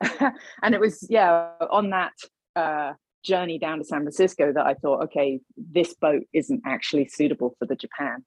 [0.62, 2.14] and it was, yeah, on that
[2.56, 2.94] uh,
[3.24, 7.66] journey down to San Francisco that I thought, okay, this boat isn't actually suitable for
[7.66, 8.26] the Japan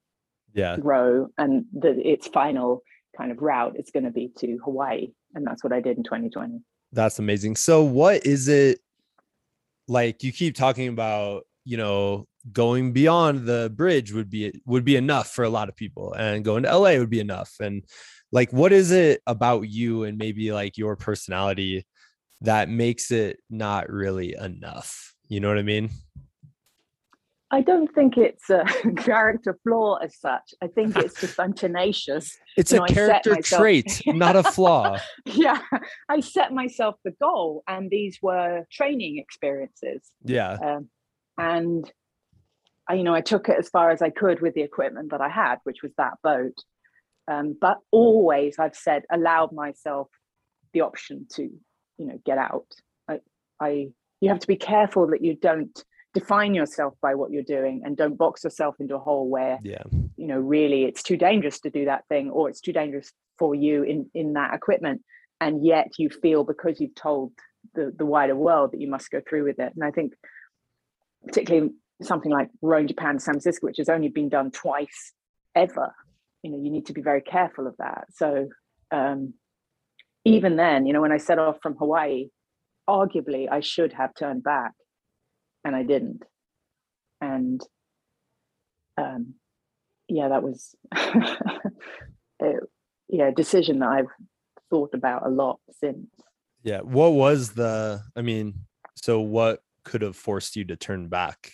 [0.53, 0.77] yeah.
[0.79, 2.83] row, and the, its final
[3.17, 6.03] kind of route is going to be to Hawaii, and that's what I did in
[6.03, 6.61] 2020.
[6.93, 7.55] That's amazing.
[7.55, 8.79] So, what is it
[9.87, 10.23] like?
[10.23, 15.31] You keep talking about, you know, going beyond the bridge would be would be enough
[15.31, 17.53] for a lot of people, and going to LA would be enough.
[17.59, 17.83] And
[18.31, 21.85] like, what is it about you and maybe like your personality
[22.41, 25.13] that makes it not really enough?
[25.29, 25.89] You know what I mean?
[27.53, 28.63] I don't think it's a
[28.97, 30.53] character flaw as such.
[30.61, 32.37] I think it's just I'm tenacious.
[32.57, 34.97] It's you a character myself, trait, not a flaw.
[35.25, 35.61] yeah.
[36.09, 40.01] I set myself the goal, and these were training experiences.
[40.25, 40.57] Yeah.
[40.61, 40.89] Um,
[41.37, 41.89] and
[42.89, 45.21] I, you know, I took it as far as I could with the equipment that
[45.21, 46.57] I had, which was that boat.
[47.29, 50.09] Um, but always I've said allowed myself
[50.73, 51.43] the option to,
[51.97, 52.67] you know, get out.
[53.07, 53.19] I,
[53.61, 55.81] I you have to be careful that you don't
[56.13, 59.83] define yourself by what you're doing and don't box yourself into a hole where yeah.
[60.17, 63.55] you know really it's too dangerous to do that thing or it's too dangerous for
[63.55, 65.01] you in in that equipment.
[65.39, 67.31] And yet you feel because you've told
[67.75, 69.73] the the wider world that you must go through with it.
[69.75, 70.13] And i think
[71.25, 71.69] particularly
[72.01, 75.13] something like rowing japan san francisco which has only been done twice
[75.53, 75.93] ever
[76.41, 78.05] you know you need to be very careful of that.
[78.11, 78.49] So
[78.91, 79.33] um
[80.25, 82.27] even then you know when i set off from hawaii
[82.89, 84.73] arguably i should have turned back
[85.63, 86.23] and I didn't.
[87.19, 87.61] And
[88.97, 89.35] um,
[90.07, 92.53] yeah, that was a
[93.07, 94.29] yeah decision that I've
[94.69, 96.07] thought about a lot since.
[96.63, 96.81] Yeah.
[96.81, 98.01] What was the?
[98.15, 101.53] I mean, so what could have forced you to turn back?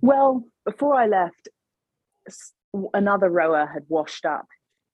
[0.00, 1.48] Well, before I left,
[2.92, 4.46] another rower had washed up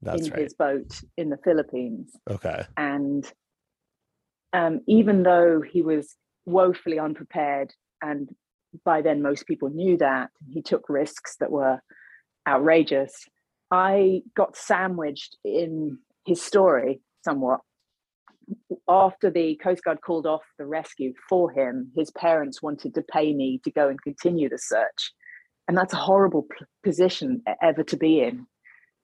[0.03, 0.42] That's in right.
[0.42, 2.12] his boat in the Philippines.
[2.29, 2.66] Okay.
[2.77, 3.31] And
[4.53, 6.14] um, even though he was
[6.48, 7.72] woefully unprepared.
[8.02, 8.28] And
[8.84, 10.30] by then, most people knew that.
[10.50, 11.80] He took risks that were
[12.46, 13.24] outrageous.
[13.70, 17.61] I got sandwiched in his story somewhat.
[18.88, 23.34] After the Coast Guard called off the rescue for him, his parents wanted to pay
[23.34, 25.12] me to go and continue the search.
[25.66, 28.46] And that's a horrible p- position ever to be in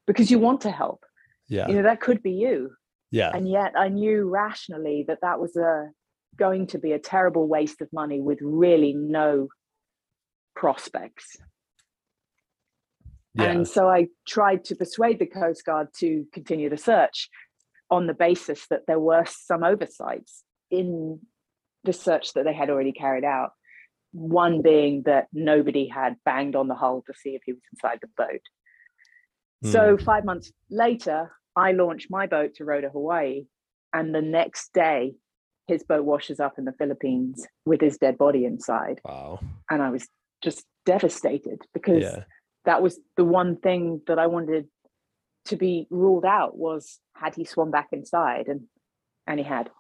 [0.07, 1.05] because you want to help.
[1.49, 1.69] Yeah.
[1.69, 2.71] You know, that could be you.
[3.11, 3.33] Yeah.
[3.35, 5.91] And yet I knew rationally that that was a
[6.37, 9.49] going to be a terrible waste of money with really no
[10.55, 11.37] prospects.
[13.35, 13.45] Yeah.
[13.45, 17.29] And so I tried to persuade the Coast Guard to continue the search
[17.91, 21.21] on the basis that there were some oversights in
[21.83, 23.51] the search that they had already carried out.
[24.13, 27.99] One being that nobody had banged on the hull to see if he was inside
[28.01, 28.41] the boat.
[29.65, 29.73] Mm.
[29.73, 30.05] So, hmm.
[30.05, 33.47] five months later, I launched my boat to row to Hawaii.
[33.93, 35.15] And the next day,
[35.67, 39.01] his boat washes up in the Philippines with his dead body inside.
[39.05, 39.41] Wow.
[39.71, 40.07] And I was
[40.43, 42.25] just devastated because yeah.
[42.65, 44.67] that was the one thing that I wanted
[45.47, 48.63] to be ruled out was had he swum back inside and
[49.27, 49.71] and he had.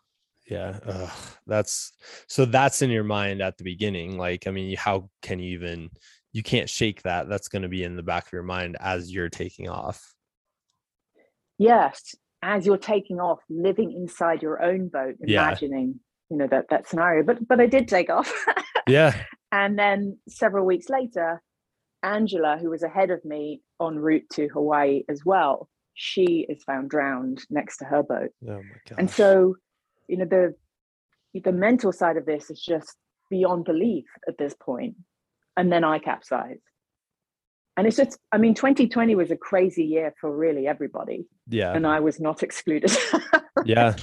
[0.48, 0.78] Yeah.
[0.86, 1.10] Ugh,
[1.46, 1.92] that's
[2.28, 4.18] so that's in your mind at the beginning.
[4.18, 5.90] Like, I mean, how can you even
[6.32, 7.28] you can't shake that.
[7.28, 10.14] That's going to be in the back of your mind as you're taking off.
[11.58, 16.30] Yes as you're taking off, living inside your own boat, imagining, yeah.
[16.30, 17.24] you know, that that scenario.
[17.24, 18.30] But but I did take off.
[18.86, 19.16] yeah.
[19.50, 21.42] And then several weeks later,
[22.02, 26.90] Angela, who was ahead of me en route to Hawaii as well, she is found
[26.90, 28.30] drowned next to her boat.
[28.46, 28.98] Oh my god.
[28.98, 29.56] And so,
[30.06, 30.54] you know, the
[31.42, 32.94] the mental side of this is just
[33.30, 34.96] beyond belief at this point.
[35.56, 36.60] And then I capsize.
[37.76, 41.26] And it's just i mean 2020 was a crazy year for really everybody.
[41.48, 41.72] Yeah.
[41.72, 42.90] And i was not excluded.
[43.64, 43.94] Yeah.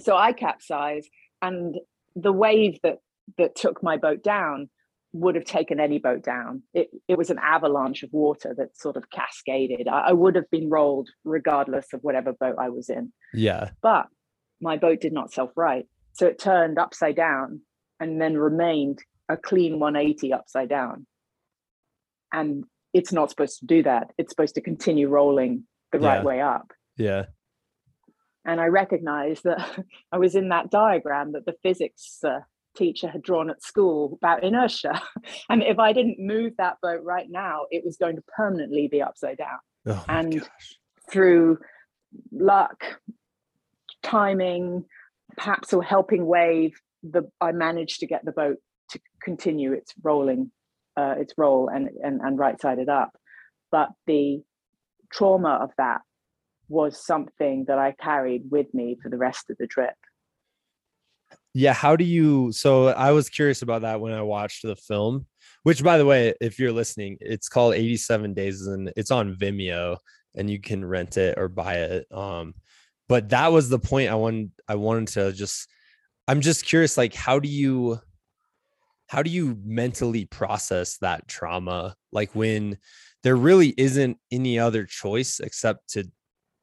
[0.00, 1.08] So i capsized
[1.40, 1.76] and
[2.16, 2.98] the wave that
[3.38, 4.68] that took my boat down
[5.12, 6.62] would have taken any boat down.
[6.74, 9.86] It, it was an avalanche of water that sort of cascaded.
[9.86, 13.12] I, I would have been rolled regardless of whatever boat i was in.
[13.34, 13.70] Yeah.
[13.82, 14.06] But
[14.60, 17.60] my boat did not self right so it turned upside down
[18.00, 21.06] and then remained a clean 180 upside down
[22.32, 24.10] and it's not supposed to do that.
[24.18, 26.08] It's supposed to continue rolling the Yeah.
[26.08, 26.72] right way up.
[26.96, 27.26] Yeah.
[28.44, 29.78] And i recognized that
[30.12, 32.40] i was in that diagram that the physics uh,
[32.76, 35.00] teacher had drawn at school about inertia.
[35.48, 39.00] And if i didn't move that boat right now it was going to permanently be
[39.02, 39.58] upside down.
[39.86, 40.76] Oh And- gosh.
[41.10, 41.58] through
[42.32, 42.78] luck
[44.02, 44.84] timing
[45.36, 48.56] perhaps a helping wave the i managed to get the boat
[48.90, 50.50] to continue its rolling
[50.96, 53.10] uh, its role and, and and right sided up.
[53.70, 54.42] But the
[55.10, 56.00] trauma of that
[56.68, 59.94] was something that i carried with me for the rest of the trip.
[61.54, 65.26] Yeah how do you so i was curious about that when i watched the film
[65.64, 69.98] which by the way if you're listening it's called 87 days and it's on vimeo
[70.34, 72.06] and you can rent it or buy it.
[72.10, 72.54] Um
[73.06, 75.68] but that was the point i wanted i wanted to just
[76.26, 78.00] i'm just curious like how do you
[79.12, 82.78] how do you mentally process that trauma like when
[83.22, 86.10] there really isn't any other choice except to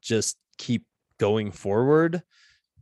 [0.02, 0.84] just keep
[1.20, 2.20] going forward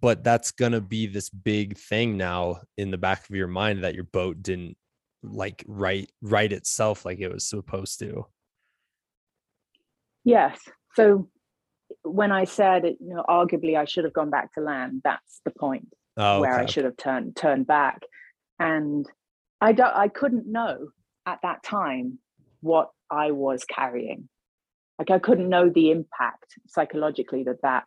[0.01, 3.85] but that's going to be this big thing now in the back of your mind
[3.85, 4.75] that your boat didn't
[5.23, 8.25] like right right itself like it was supposed to?
[10.25, 10.59] Yes.
[10.95, 11.29] So
[12.03, 15.41] when i said it, you know arguably i should have gone back to land that's
[15.45, 18.03] the point oh where I should have turned turned back.
[18.59, 19.07] And
[19.61, 20.89] I don't I couldn't know
[21.27, 22.19] at that time
[22.61, 24.29] what I was carrying.
[24.99, 27.85] Like I couldn't know the impact psychologically that that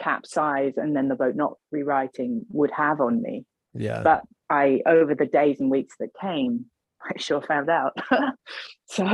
[0.00, 3.44] capsize and then the boat not rewriting would have on me.
[3.74, 6.66] yeah But I over the days and weeks that came,
[7.02, 7.96] I sure found out.
[8.86, 9.04] so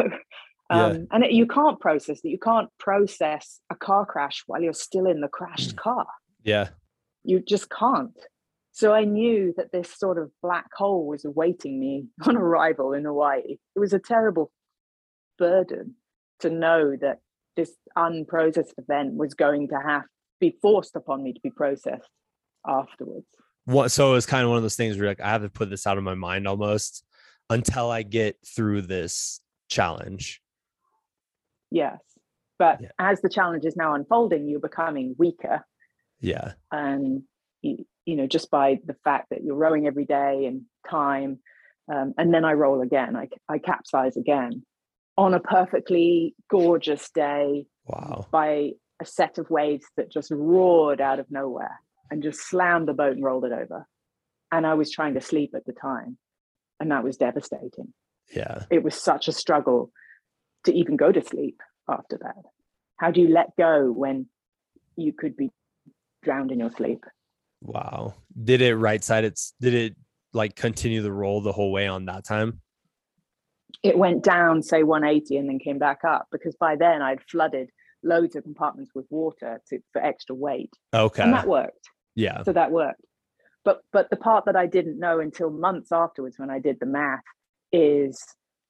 [0.71, 0.85] Yeah.
[0.85, 2.29] um, and it, you can't process that.
[2.29, 6.07] You can't process a car crash while you're still in the crashed car
[6.45, 6.69] yeah
[7.25, 8.17] you just can't.
[8.79, 13.07] So I knew that this sort of black hole was awaiting me on arrival in
[13.07, 13.59] Hawaii.
[13.75, 14.53] It was a terrible
[15.37, 15.97] burden
[16.41, 17.19] to know that
[17.57, 20.03] this unprocessed event was going to have
[20.41, 22.09] be forced upon me to be processed
[22.65, 23.27] afterwards.
[23.65, 25.49] what so it was kind of one of those things where like i have to
[25.49, 27.05] put this out of my mind almost
[27.51, 30.41] until i get through this challenge
[31.73, 31.99] Yes.
[32.61, 32.91] But Yeah.
[33.01, 35.65] as the challenge is now unfolding, you're becoming weaker.
[36.21, 37.23] yeah and
[37.63, 41.39] you, you know just by the fact that you're rowing every day and time
[41.93, 43.17] um, and then i roll again.
[43.17, 44.63] I, I capsize again
[45.17, 48.27] on a perfectly gorgeous day wow.
[48.31, 52.95] by a set of waves that just roared out of nowhere and just slammed the
[52.95, 53.87] boat and rolled it over.
[54.51, 56.17] And i was trying to sleep at the time
[56.81, 57.93] and that was devastating.
[58.35, 58.65] Yeah.
[58.71, 59.91] It was such a struggle
[60.65, 62.43] to even go to sleep after that.
[62.97, 64.27] How do you let go when
[64.97, 65.51] you could be
[66.23, 67.05] drowned in your sleep
[67.61, 68.15] wow.
[68.45, 69.97] Did it right side it's did it
[70.33, 72.61] like continue the roll the whole way on that time?
[73.83, 77.69] It went down say 180 and then came back up because by then i'd flooded
[78.03, 80.73] loads of compartments with water to, for extra weight.
[80.95, 81.23] Okay.
[81.23, 81.91] And that worked.
[82.15, 82.43] Yeah.
[82.45, 83.03] So that worked.
[83.65, 86.87] But but the part that i didn't know until months afterwards when i did the
[86.87, 87.23] math
[87.73, 88.23] is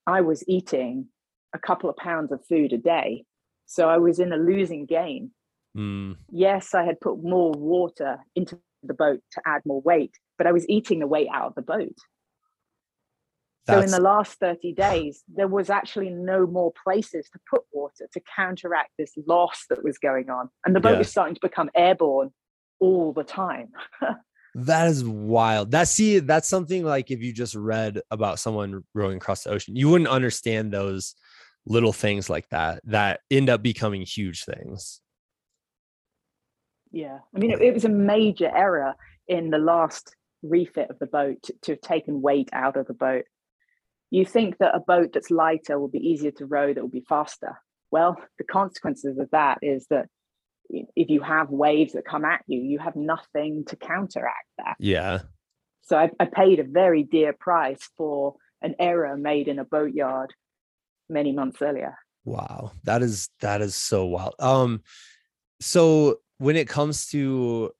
[0.06, 1.06] i was eating
[1.54, 3.24] a couple of pounds of food a day.
[3.66, 5.32] So i was in a losing game.
[5.76, 10.46] Mm, yes i had put more water into the boat to add more weight but
[10.46, 11.96] i was eating the weight out of the boat
[13.68, 18.08] so in the last 30 days, there was actually no more places to put water
[18.10, 20.48] to counteract this loss that was going on.
[20.64, 20.98] And the boat Yeah.
[20.98, 22.30] was starting to become airborne
[22.80, 23.68] all the time.
[24.54, 25.70] That is wild.
[25.70, 29.76] That see, that's something like if you just read about someone rowing across the ocean,
[29.76, 31.14] you wouldn't understand those
[31.66, 35.00] little things like that that end up becoming huge things.
[36.90, 37.18] Yeah.
[37.34, 38.94] I mean, it, it was a major error
[39.26, 42.94] in the last refit of the boat to, to have taken weight out of the
[42.94, 43.24] boat.
[44.10, 47.04] You think that a boat that's lighter will be easier to row, that will be
[47.06, 47.58] faster.
[47.90, 50.06] Well, the consequences of that is that
[50.70, 54.76] if you have waves that come at you, you have nothing to counteract that.
[54.78, 55.20] Yeah.
[55.82, 60.34] So I, I paid a very dear price for an error made in a boatyard
[61.08, 61.96] many months earlier.
[62.24, 62.72] Wow.
[62.84, 64.34] That is that is so wild.
[64.38, 64.82] Um
[65.60, 67.70] so when it comes to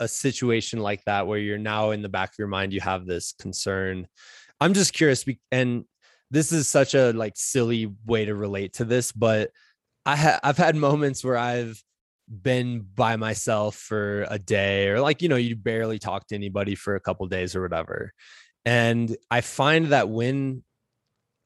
[0.00, 3.06] a situation like that where you're now in the back of your mind you have
[3.06, 4.06] this concern
[4.60, 5.84] i'm just curious and
[6.30, 9.50] this is such a like silly way to relate to this, but
[10.04, 11.80] I ha- I've had moments where I've
[12.28, 16.74] been by myself for a day or like you know you barely talk to anybody
[16.74, 18.12] for a couple days or whatever
[18.64, 20.64] and i find that when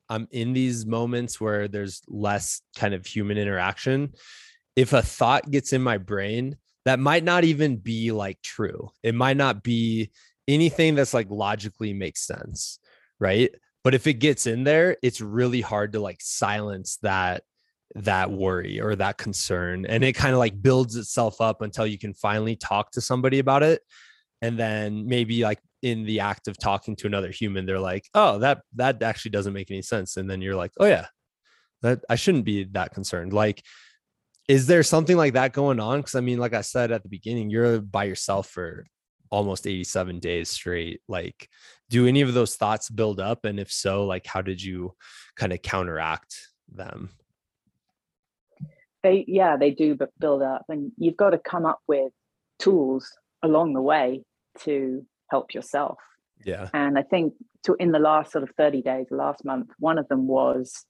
[0.09, 4.11] i'm in these moments where there's less kind of human interaction
[4.81, 6.57] if a thought gets in my brain
[6.87, 8.89] that might not even be like true.
[9.03, 10.11] It might not be
[10.49, 12.79] anything that's like logically makes sense
[13.21, 13.55] right?
[13.85, 17.43] But if it gets in there it's really hard to like silence that
[17.95, 21.99] that worry or that concern and it kind of like builds itself up until you
[21.99, 23.83] can finally talk to somebody about it
[24.41, 28.39] and then maybe like in the act of talking to another human they're like oh
[28.39, 31.07] that that actually doesn't make any sense and then you're like oh yeah.
[31.83, 33.33] That i shouldn't be that concerned.
[33.33, 33.63] Like
[34.49, 36.01] is there something like that going on?
[36.01, 38.87] Because i mean like i said at the beginning you're by yourself for
[39.31, 41.49] almost 87 days straight like
[41.89, 43.45] do any of those thoughts build up?
[43.45, 44.95] And if so like how did you
[45.37, 46.37] kind of counteract
[46.69, 47.11] them?
[49.03, 52.13] They yeah they do but build up and you've got to come up with
[52.59, 53.11] tools
[53.43, 54.23] along the way
[54.61, 55.99] to help yourself.
[56.45, 56.69] Yeah.
[56.75, 57.35] And i think
[57.65, 60.85] to in the last sort of 30 days last month one of them was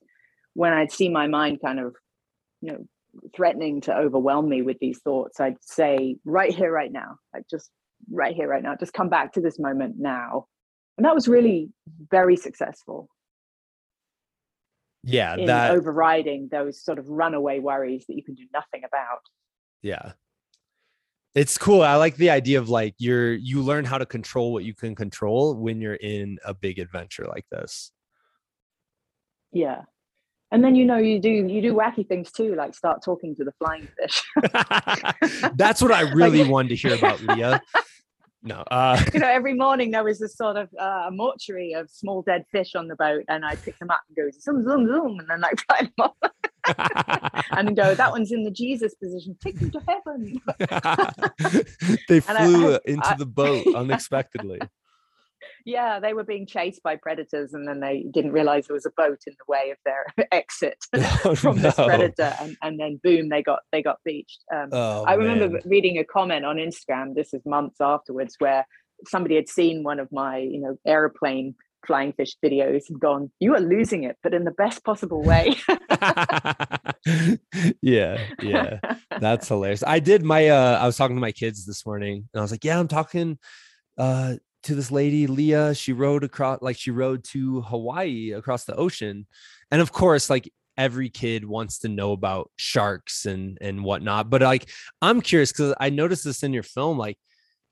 [0.53, 1.95] when i'd see my mind kind of
[2.61, 2.87] you know
[3.35, 7.17] threatening to overwhelm me with these thoughts i'd say right here right now.
[7.33, 7.69] Like just
[8.09, 8.75] right here right now.
[8.75, 10.47] Just come back to this moment now.
[10.97, 11.69] And that was really
[12.09, 13.09] very successful.
[15.03, 19.21] Yeah in that overriding those sort of runaway worries that you can do nothing about.
[19.81, 20.13] Yeah.
[21.33, 21.81] It's cool.
[21.81, 24.95] I like the idea of like you're you learn how to control what you can
[24.95, 27.91] control when you're in a big adventure like this.
[29.51, 29.83] Yeah
[30.51, 33.43] and then you know you do you do wacky things too like start talking to
[33.43, 34.21] the flying fish.
[35.55, 37.61] That's what i really wanted to hear about lia.
[38.43, 42.21] No uh you know every morning there was this sort of uh, mortuary of small
[42.21, 45.19] dead fish on the boat and i pick them up and go zoom zoom zoom
[45.19, 46.15] and then like fly them off.
[47.51, 49.35] And go that one's in the jesus position.
[49.41, 50.41] Take them to heaven.
[52.07, 54.59] They flew I, into I, the boat unexpectedly
[55.65, 58.91] yeah, they were being chased by predators, and then they didn't realize there was a
[58.91, 60.77] boat in the way of their exit
[61.25, 61.63] oh, from no.
[61.63, 64.43] this predator, and, and then boom, they got they got beached.
[64.53, 65.61] Um, oh, I remember man.
[65.65, 67.15] reading a comment on Instagram.
[67.15, 68.65] This is months afterwards, where
[69.07, 71.55] somebody had seen one of my you know airplane
[71.85, 75.55] flying fish videos and gone, you are losing it, but in the best possible way.
[77.81, 78.79] yeah, yeah.
[79.19, 79.83] That's hilarious.
[79.85, 82.51] I did my uh I was talking to my kids this morning and I was
[82.51, 83.39] like, yeah, I'm talking
[83.97, 88.75] uh to this lady lia she rowed across like she rowed to hawaii across the
[88.75, 89.25] ocean
[89.71, 94.41] and of course like every kid wants to know about sharks and and whatnot but
[94.41, 94.69] like
[95.01, 97.17] i'm curious because i noticed this in your film like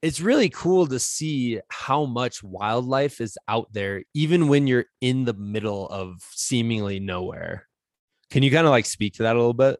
[0.01, 5.25] it's really cool to see how much wildlife is out there even when you're in
[5.25, 7.67] the middle of seemingly nowhere.
[8.31, 9.79] Can you kind of like speak to that a little bit?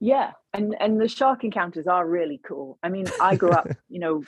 [0.00, 2.78] Yeah and and the shark encounters are really cool.
[2.82, 4.24] I mean i grew up you know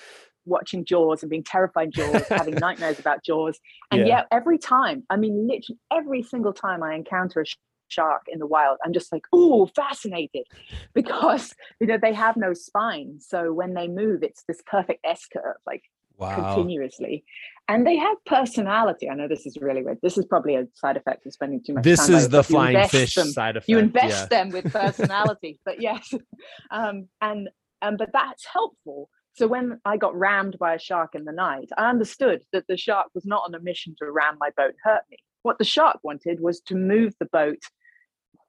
[0.47, 3.59] watching Jaws and being terrified Jaws, having nightmares about Jaws.
[3.91, 4.07] And yeah.
[4.07, 7.45] yet every time, I mean, literally every single time I encounter a
[7.89, 10.47] shark in the wild, I'm just like, oh, fascinated
[10.95, 13.19] because you know they have no spine.
[13.21, 15.83] So when they move, it's this perfect S curve, like
[16.17, 16.55] wow.
[16.55, 17.25] continuously.
[17.67, 19.09] And they have personality.
[19.09, 19.99] I know this is really weird.
[20.03, 22.13] This is probably a side effect of spending too much this time.
[22.13, 23.71] This is the flying fish them, side effect.
[23.71, 24.39] You invest yeah.
[24.39, 25.59] them with personality.
[25.65, 26.13] but yes.
[26.71, 27.49] Um, and
[27.83, 31.69] um, but that's helpful so when I got rammed by a shark in the night,
[31.77, 35.03] I understood that the shark was not on a mission to ram my boat hurt
[35.11, 35.19] me.
[35.43, 37.59] What the shark wanted was to move the boat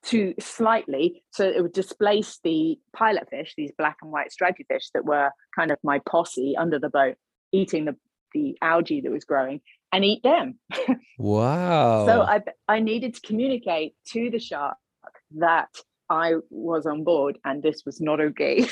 [0.05, 4.89] to slightly so it would displace the pilot fish, these black and white stripy fish
[4.93, 7.15] that were kind of my posse under the boat,
[7.51, 7.95] eating the,
[8.33, 9.61] the algae that was growing
[9.91, 10.59] and eat them.
[11.17, 12.05] wow.
[12.05, 14.77] so I I needed to communicate to the shark
[15.37, 15.69] that
[16.09, 18.67] I was on board and this was not okay.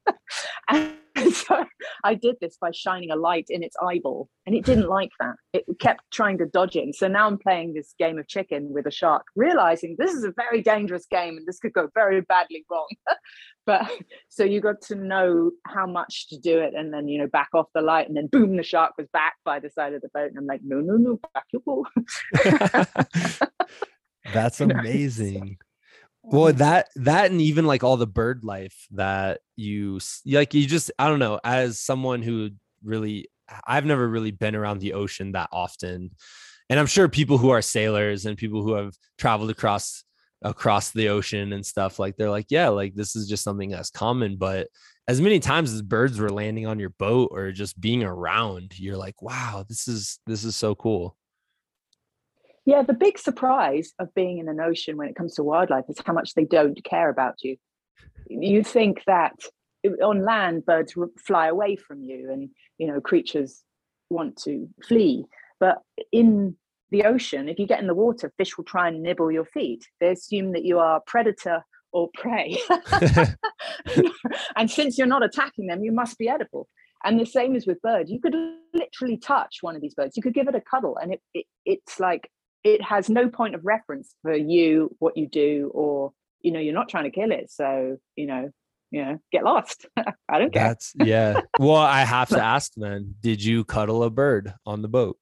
[0.68, 0.92] and
[1.32, 1.64] so
[2.04, 5.34] I did this by shining a light in its eyeball, and it didn't like that.
[5.52, 6.94] It kept trying to dodge it.
[6.94, 10.32] So now I'm playing this game of chicken with a shark, realizing this is a
[10.36, 12.88] very dangerous game and this could go very badly wrong.
[13.66, 13.90] but
[14.28, 17.48] so you got to know how much to do it, and then you know back
[17.54, 20.10] off the light, and then boom, the shark was back by the side of the
[20.14, 21.86] boat, and I'm like, no, no, no, back your ball.
[24.32, 25.58] That's amazing
[26.26, 26.58] well mm-hmm.
[26.58, 31.08] that that and even like all the bird life that you like you just i
[31.08, 32.50] don't know as someone who
[32.84, 33.28] really
[33.66, 36.10] i've never really been around the ocean that often
[36.68, 40.04] and i'm sure people who are sailors and people who have traveled across
[40.42, 43.90] across the ocean and stuff like they're like yeah like this is just something that's
[43.90, 44.68] common but
[45.08, 48.96] as many times as birds were landing on your boat or just being around you're
[48.96, 51.16] like wow this is this is so cool
[52.66, 56.00] Yeah, the big surprise of being in an ocean when it comes to wildlife is
[56.04, 57.56] how much they don't care about you.
[58.28, 59.34] You think that
[60.02, 60.94] on land, birds
[61.24, 63.62] fly away from you, and you know creatures
[64.10, 65.24] want to flee.
[65.60, 65.78] But
[66.10, 66.56] in
[66.90, 69.86] the ocean, if you get in the water, fish will try and nibble your feet.
[70.00, 72.58] They assume that you are predator or prey.
[74.56, 76.68] and since you're not attacking them, you must be edible.
[77.04, 78.10] And the same is with birds.
[78.10, 78.34] You could
[78.74, 80.16] literally touch one of these birds.
[80.16, 82.28] You could give it a cuddle, and it, it it's like
[82.66, 86.74] it has no point of reference for you, what you do, or you know, you're
[86.74, 87.50] not trying to kill it.
[87.50, 88.50] So you know,
[88.90, 89.86] you know, get lost.
[90.28, 90.64] I don't care.
[90.64, 91.40] That's yeah.
[91.60, 95.16] Well, I have to ask then, did you cuddle a bird on the boat?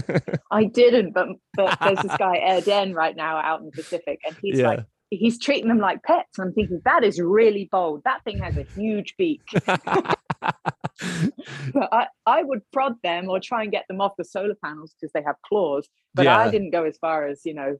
[0.50, 4.20] I didn't, but but there's this guy Ed Den right now out in the Pacific,
[4.26, 4.68] and he's yeah.
[4.68, 6.36] like he's treating them like pets.
[6.36, 8.02] And I'm thinking that is really bold.
[8.04, 9.42] That thing has a huge beak.
[10.42, 14.94] but I, I would prod them or try and get them off the solar panels
[14.98, 15.88] because they have claws.
[16.14, 16.38] But yeah.
[16.38, 17.76] I didn't go as far as, you know,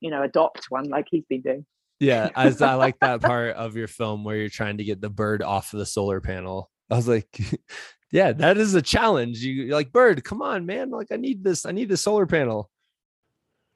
[0.00, 1.66] you know, adopt one like he's been doing.
[2.00, 5.10] Yeah, as I like that part of your film where you're trying to get the
[5.10, 6.70] bird off of the solar panel.
[6.90, 7.28] I was like,
[8.10, 9.38] yeah, that is a challenge.
[9.38, 10.90] You, like, bird, come on, man.
[10.90, 11.66] Like, I need this.
[11.66, 12.70] I need the solar panel.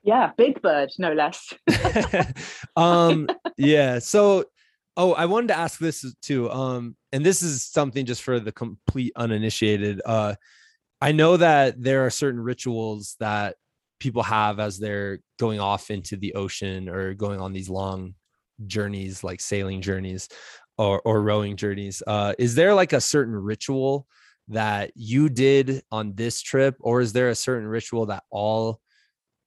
[0.02, 1.52] Yeah, big bird, no less.
[2.76, 3.98] um, yeah.
[4.00, 4.44] So,
[4.96, 6.50] oh, I wanted to ask this too.
[6.50, 10.00] Um, and this is something just for the complete uninitiated.
[10.04, 10.34] Uh,
[11.00, 13.56] I know that there are certain rituals that
[14.00, 18.14] people have as they're going off into the ocean or going on these long
[18.66, 20.28] journeys like sailing journeys
[20.78, 24.06] or, or rowing journeys uh, is there like a certain ritual
[24.48, 28.80] that you did on this trip or is there a certain ritual that all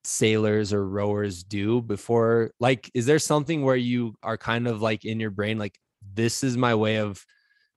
[0.08, 5.03] sailors or rowers do before like is there something where you are kind of like
[5.03, 5.78] in your brain like
[6.14, 7.26] this is my way of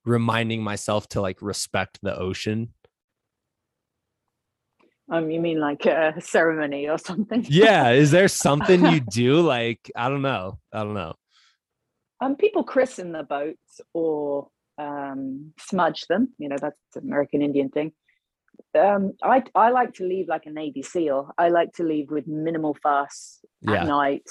[0.04, 2.72] reminding myself to like respect the ocean
[5.12, 7.44] um, you mean like a ceremony or something?
[7.48, 7.90] yeah.
[7.90, 9.40] Is there something you do?
[9.40, 10.60] Like, I don't know.
[10.72, 11.14] I don't know.
[12.20, 16.32] Um, people christen the boats or um, smudge them.
[16.38, 17.92] You know, that's an American Indian thing.
[18.78, 21.30] Um, I I like to leave like a Navy SEAL.
[21.38, 23.82] I like to leave with minimal fuss yeah.
[23.82, 24.28] at night,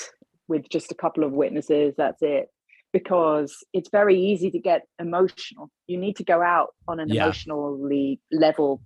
[0.47, 1.93] with just a couple of witnesses.
[1.97, 2.47] That's it,
[2.93, 5.69] because it's very easy to get emotional.
[5.87, 7.23] You need to go out on an yeah.
[7.23, 8.81] emotionally level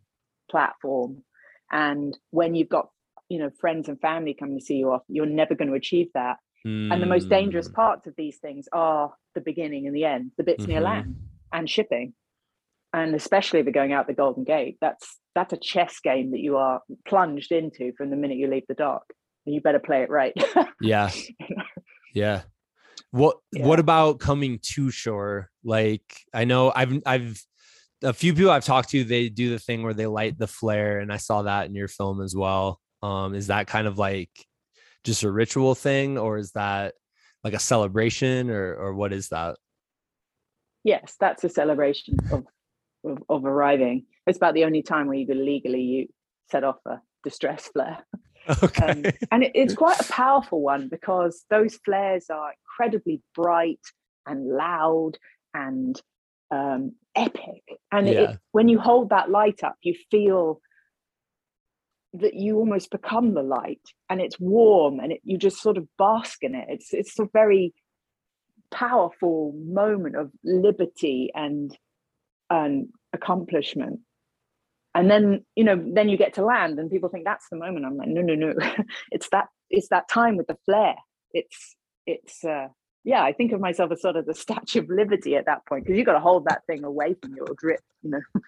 [0.49, 1.24] platform
[1.72, 2.89] and when you've got
[3.28, 6.08] you know friends and family coming to see you off you're never going to achieve
[6.14, 6.93] that mm.
[6.93, 7.74] and the most dangerous hmm.
[7.74, 10.74] parts of these things are the beginning and the end the bits mm-hmm.
[10.74, 11.16] near land
[11.51, 12.14] and shipping
[12.93, 16.40] and especially if you're going out the golden gate that's that's a chess game that
[16.40, 19.04] you are plunged into from the minute you leave the dock
[19.46, 20.34] and you better play it right
[20.82, 21.10] yeah
[22.14, 22.42] yeah
[23.12, 23.66] what yeah.
[23.66, 26.04] what about coming to shore like
[26.34, 27.44] i know i've i've
[28.04, 31.00] a few people I've talked to, they do the thing where they light the flare,
[31.00, 32.80] and I saw that in your film as well.
[33.02, 34.30] Um, is that kind of like
[35.04, 36.96] just a ritual thing, or is that
[37.44, 39.56] like a celebration, or or what is that?
[40.84, 42.46] Yes, that's a celebration of
[43.04, 44.06] of, of arriving.
[44.28, 46.08] It's about the only time where you can legally you
[46.49, 47.99] set off a distress flare.
[48.62, 48.89] Okay.
[48.89, 53.80] Um, and it, it's quite a powerful one because those flares are incredibly bright
[54.26, 55.14] and loud
[55.54, 56.01] and
[56.51, 57.64] um, epic.
[57.89, 58.32] And yeah.
[58.32, 60.60] it, when you hold that light up, you feel
[62.16, 63.80] that you almost become the light
[64.10, 66.68] and it's warm and it, you just sort of bask in it.
[66.68, 67.74] It's, it's a very
[68.72, 71.76] powerful moment of liberty and,
[72.54, 73.99] and accomplishment.
[74.95, 77.86] And then, you know, then you get to land and people think that's the moment.
[77.86, 78.54] I'm like, no, no, no.
[79.12, 80.95] it's that, it's that time with the flare.
[81.32, 81.76] It's,
[82.06, 82.68] it's, uh,
[83.04, 85.86] yeah, I think of myself as sort of the Statue of Liberty at that point
[85.86, 88.22] because you've got to hold that thing away from your or drip, you know,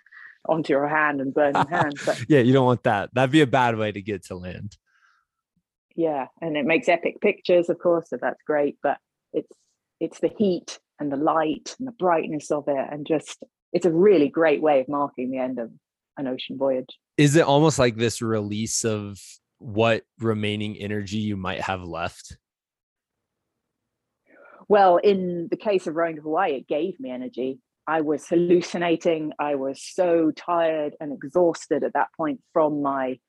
[0.47, 1.95] onto your hand and burn your hand.
[2.05, 3.09] But yeah, you don't want that.
[3.13, 4.77] That'd be a bad way to get to land.
[5.95, 8.77] Yeah, and it makes epic pictures, of course, so that's great.
[8.83, 8.97] But
[9.33, 9.49] it's
[9.99, 13.41] it's the heat and the light and the brightness of it, and just
[13.75, 15.69] it's a really great way of marking the end of
[16.17, 16.97] an ocean voyage.
[17.17, 19.19] Is it almost like this release of
[19.57, 22.37] what remaining energy you might have left?
[24.69, 27.59] Well, in the case of rowing to Hawaii, it gave me energy.
[27.85, 29.33] I was hallucinating.
[29.39, 33.19] I was so tired and exhausted at that point from my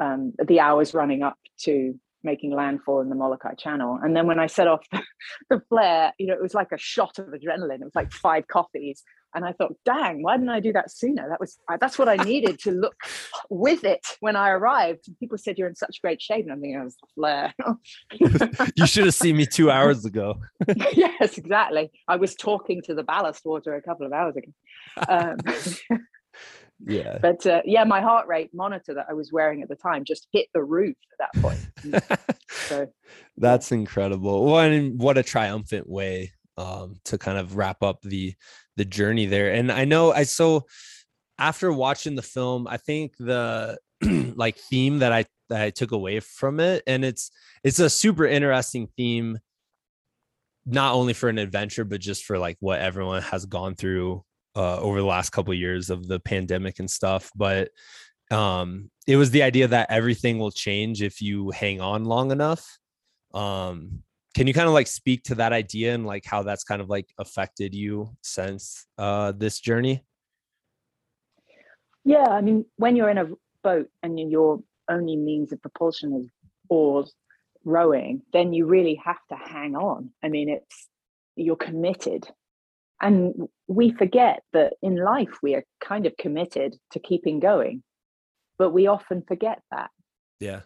[0.00, 3.98] um, the hours running up to making landfall in the Molokai Channel.
[4.02, 5.02] And then when I set off the,
[5.50, 7.80] the flare, you know, it was like a shot of adrenaline.
[7.80, 9.02] It was like five coffees.
[9.34, 11.28] And I thought, dang, why didn't I do that sooner?
[11.28, 12.96] That was that's what I needed to look
[13.48, 15.08] with it when I arrived.
[15.18, 17.54] People said you're in such great shape, and I'm thinking, I was flare.
[18.76, 20.40] you should have seen me two hours ago.
[20.92, 21.90] yes, exactly.
[22.08, 24.52] I was talking to the ballast water a couple of hours ago.
[25.08, 25.38] Um,
[26.86, 27.18] Yeah.
[27.20, 30.28] But uh, yeah, my heart rate monitor that I was wearing at the time just
[30.32, 32.02] hit the roof at that point.
[32.48, 32.88] so
[33.36, 34.46] that's incredible.
[34.46, 38.34] Well, and what a triumphant way um, to kind of wrap up the
[38.76, 39.52] the journey there.
[39.52, 40.66] And I know I so
[41.38, 43.78] after watching the film, I think the
[44.36, 47.30] like theme that I that I took away from it, and it's
[47.64, 49.38] it's a super interesting theme,
[50.66, 54.22] not only for an adventure, but just for like what everyone has gone through
[54.54, 57.30] uh, over the last couple of years of the pandemic and stuff.
[57.34, 57.70] But
[58.30, 62.78] um, it was the idea that everything will change if you hang on long enough.
[63.32, 64.02] Um,
[64.34, 66.88] can you kind of like speak to that idea and like how that's kind of
[66.88, 70.04] like affected you since uh, this journey?
[72.04, 73.28] Yeah, I mean, when you're in a
[73.62, 76.30] boat and your only means of propulsion is
[76.68, 77.12] oars,
[77.64, 80.10] rowing, then you really have to hang on.
[80.22, 80.88] I mean, it's
[81.36, 82.26] you're committed.
[83.02, 87.82] And we forget that in life we are kind of committed to keeping going,
[88.58, 89.90] but we often forget that.
[90.38, 90.60] Yeah.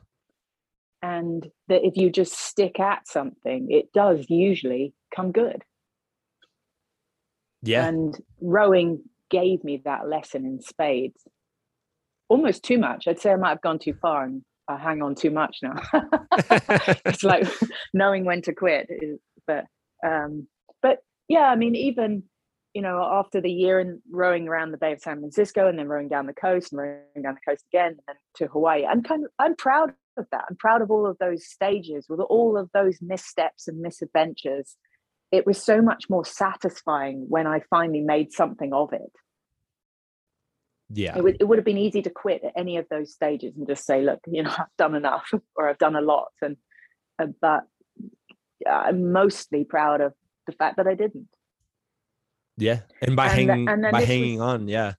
[1.05, 5.63] And that if you just stick at something, it does usually come good.
[7.63, 7.87] Yeah.
[7.87, 11.21] And rowing gave me that lesson in spades.
[12.31, 13.07] Almost too much.
[13.07, 15.75] I'd say I might have gone too far and I hang on too much now.
[17.05, 17.47] it's like
[17.93, 18.89] knowing when to quit.
[19.47, 19.67] But
[20.07, 20.49] um,
[20.81, 22.23] but yeah, I mean, even
[22.73, 25.87] you know, after the year and rowing around the Bay of San Francisco and then
[25.87, 29.03] rowing down the coast and rowing down the coast again and then to Hawaii, I'm
[29.03, 30.45] kind of I'm proud of that.
[30.49, 34.77] I'm proud of all of those stages with all of those missteps and misadventures.
[35.31, 39.13] It was so much more satisfying when I finally made something of it.
[40.91, 41.17] Yeah.
[41.17, 43.67] It would, it would have been easy to quit at any of those stages and
[43.67, 46.33] just say, look, you know, I've done enough or I've done a lot.
[46.41, 46.57] And,
[47.19, 47.65] uh, but
[48.71, 50.13] I'm mostly proud of
[50.47, 51.29] the fact that I didn't.
[52.57, 52.81] Yeah.
[53.03, 54.69] And by and hanging, and by hanging was, on.
[54.69, 54.93] Yeah.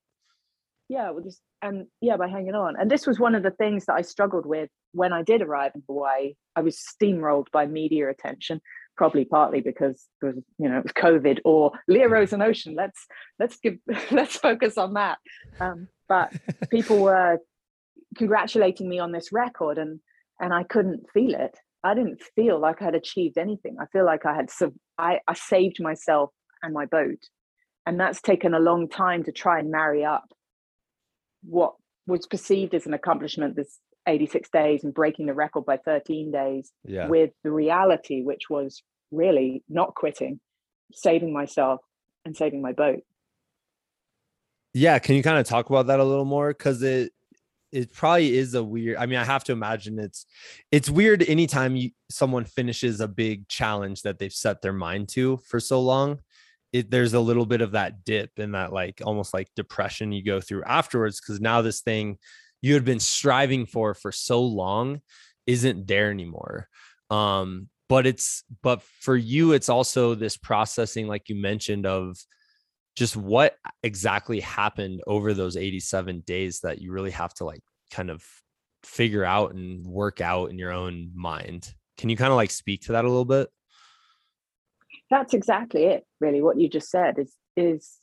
[0.89, 1.11] Yeah.
[1.11, 2.76] Well, just, and yeah, by hanging on.
[2.80, 5.72] And this was one of the things that I struggled with when I did arrive
[5.76, 6.36] in Hawaii.
[6.55, 8.61] I was steamrolled by media attention
[8.95, 12.76] probably partly because it was you know it was covid or lia rows an ocean.
[12.76, 13.05] Let's
[13.39, 13.78] let's give
[14.11, 15.18] let's focus on that.
[15.59, 16.32] Um, but
[16.70, 17.39] people were
[18.16, 19.99] congratulating me on this record and
[20.39, 21.57] and i couldn't feel it.
[21.84, 23.78] I didn't feel like I had achieved anything.
[23.80, 24.49] I feel like i had
[24.97, 26.32] I, I saved myself
[26.63, 27.20] and my boat.
[27.86, 30.26] And that's taken a long time to try and marry up
[31.48, 31.76] what
[32.08, 36.72] was perceived as an accomplishment this 86 days and breaking the record by 13 days
[36.84, 37.08] yeah.
[37.08, 40.39] with the reality, which was really not quitting,
[40.93, 41.82] saving myself
[42.24, 43.02] and saving my boat.
[44.74, 46.50] Yeah, can you kind of talk about that a little more?
[46.50, 47.14] Because it
[47.72, 48.98] it probably is a weird.
[48.98, 50.26] I mean, I have to imagine it's
[50.72, 55.38] it's weird anytime you someone finishes a big challenge that they've set their mind to
[55.38, 56.20] for so long.
[56.76, 60.23] It, there's a little bit of that dip and that like almost like depression you
[60.23, 62.17] go through afterwards because now this thing
[62.61, 65.01] you had been striving for for so long
[65.47, 66.67] isn't there anymore.
[67.09, 72.17] Um but it's but for you it's also this processing like you mentioned of
[72.95, 77.61] just what exactly happened over those 87 days that you really have to like
[77.91, 78.23] kind of
[78.84, 81.73] figure out and work out in your own mind.
[81.97, 83.49] Can you kind of like speak to that a little bit
[85.10, 87.99] that's exactly it really what you just said is is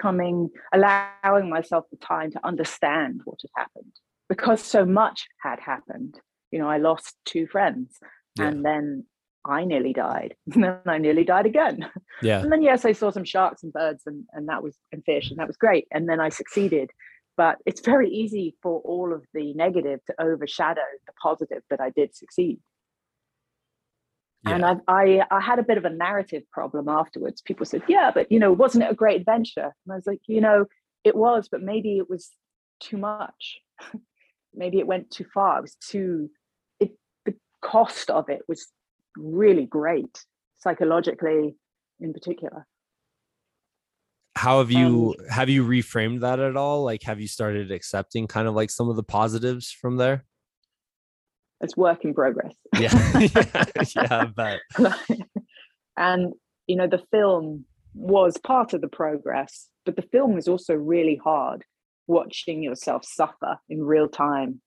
[0.00, 3.92] coming, allowing myself the time to understand what had happened
[4.28, 6.18] because so much had happened.
[6.50, 7.98] You know, I lost two friends
[8.38, 8.46] yeah.
[8.46, 9.04] and then
[9.44, 10.34] I nearly died.
[10.54, 11.88] And then I nearly died again.
[12.22, 12.40] Yeah.
[12.40, 15.30] And then yes, I saw some sharks and birds and, and that was and fish
[15.30, 15.86] and that was great.
[15.92, 16.90] And then I succeeded.
[17.36, 21.90] But it's very easy for all of the negative to overshadow the positive that I
[21.90, 22.58] did succeed.
[24.46, 24.54] Yeah.
[24.54, 27.42] And I, I, I had a bit of a narrative problem afterwards.
[27.42, 30.20] People said, "Yeah, but you know, wasn't it a great adventure?" And I was like,
[30.26, 30.66] "You know,
[31.04, 32.30] it was, but maybe it was
[32.80, 33.58] too much.
[34.54, 35.58] maybe it went too far.
[35.58, 36.30] It was too.
[36.78, 36.92] It
[37.24, 38.68] the cost of it was
[39.16, 40.24] really great
[40.58, 41.56] psychologically,
[42.00, 42.66] in particular."
[44.38, 46.84] How have you um, have you reframed that at all?
[46.84, 50.24] Like, have you started accepting kind of like some of the positives from there?
[51.60, 52.54] It's work in progress.
[52.78, 53.64] Yeah, yeah,
[53.96, 54.60] yeah, but
[55.96, 56.32] and
[56.66, 61.20] you know the film was part of the progress, but the film was also really
[61.22, 61.64] hard.
[62.06, 64.62] Watching yourself suffer in real time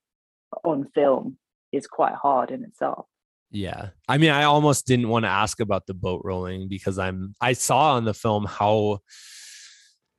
[0.63, 1.37] on film
[1.71, 3.05] is quite hard in itself.
[3.51, 3.89] Yeah.
[4.07, 7.53] I mean, I almost didn't want to ask about the boat rolling because I'm I
[7.53, 8.99] saw on the film how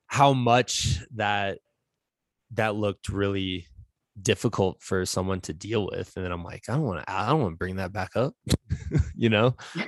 [0.06, 1.58] how much that
[2.52, 3.66] that looked really
[4.20, 7.28] difficult for someone to deal with and then i'm like i don't want to i
[7.28, 8.34] don't want to bring that back up
[9.14, 9.54] you know?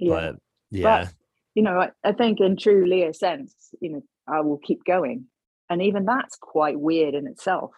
[0.00, 0.14] Yeah.
[0.14, 0.36] But,
[0.70, 1.04] yeah.
[1.04, 1.14] but,
[1.56, 5.26] you know I, I, think in true lia sense you know i will keep going
[5.70, 7.72] and even that's quite weird in itself.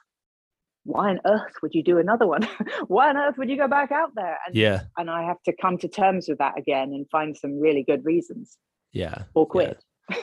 [0.84, 2.48] Why on earth would you do another one?
[2.86, 4.38] Why on earth would you go back out there?
[4.46, 4.82] And yeah.
[4.96, 8.04] and i have to come to terms with that again and find some really good
[8.04, 8.56] reasons.
[8.92, 9.82] Yeah or quit.
[10.10, 10.16] Yeah,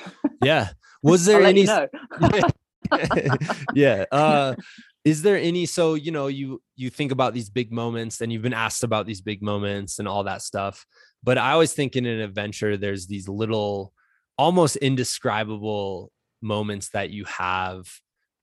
[0.43, 0.69] yeah.
[1.03, 1.87] was there any you know.
[3.73, 4.55] yeah uh
[5.03, 8.41] is there any so you know you you think about these big moments and you've
[8.41, 10.85] been asked about these big moments and all that stuff
[11.23, 13.93] but i always think in an adventure there's these little
[14.37, 16.11] almost indescribable
[16.41, 17.89] moments that you have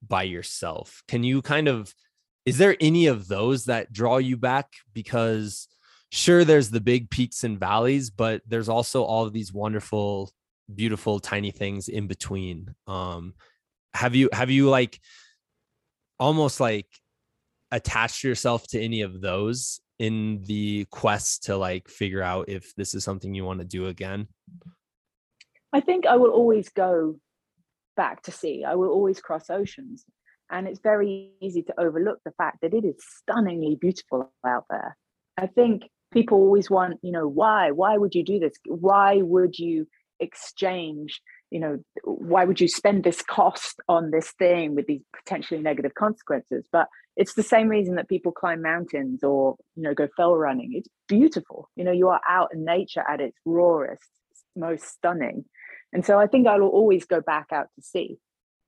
[0.06, 1.02] by yourself.
[1.08, 1.94] Can you kind of
[2.44, 4.68] is there any of those that draw you back?
[4.92, 5.66] Because
[6.12, 10.30] sure there's the big peaks and valleys but there's also all of these wonderful
[10.72, 13.34] beautiful tiny things in between um
[13.94, 15.00] have you have you like
[16.18, 16.86] almost like
[17.70, 22.94] attached yourself to any of those in the quest to like figure out if this
[22.94, 24.28] is something you want to do again?
[25.72, 27.16] I think I will always go
[27.96, 28.64] back to sea.
[28.64, 30.04] I will always cross oceans.
[30.50, 34.96] And it's very easy to overlook the fact that it is stunningly beautiful out there.
[35.36, 35.82] I think
[36.12, 37.70] people always want, you know, why?
[37.70, 38.52] Why would you do this?
[38.66, 39.88] Why would you
[40.20, 41.20] exchange
[41.54, 45.94] you know why would you spend this cost on this thing with these potentially negative
[45.94, 46.66] consequences?
[46.72, 50.72] But it's the same reason that people climb mountains or you know go fell running.
[50.74, 51.70] It's beautiful.
[51.76, 54.02] You know you are out in nature at its rawest
[54.56, 55.44] most stunning.
[55.92, 58.16] And so i think i will always go back out to sea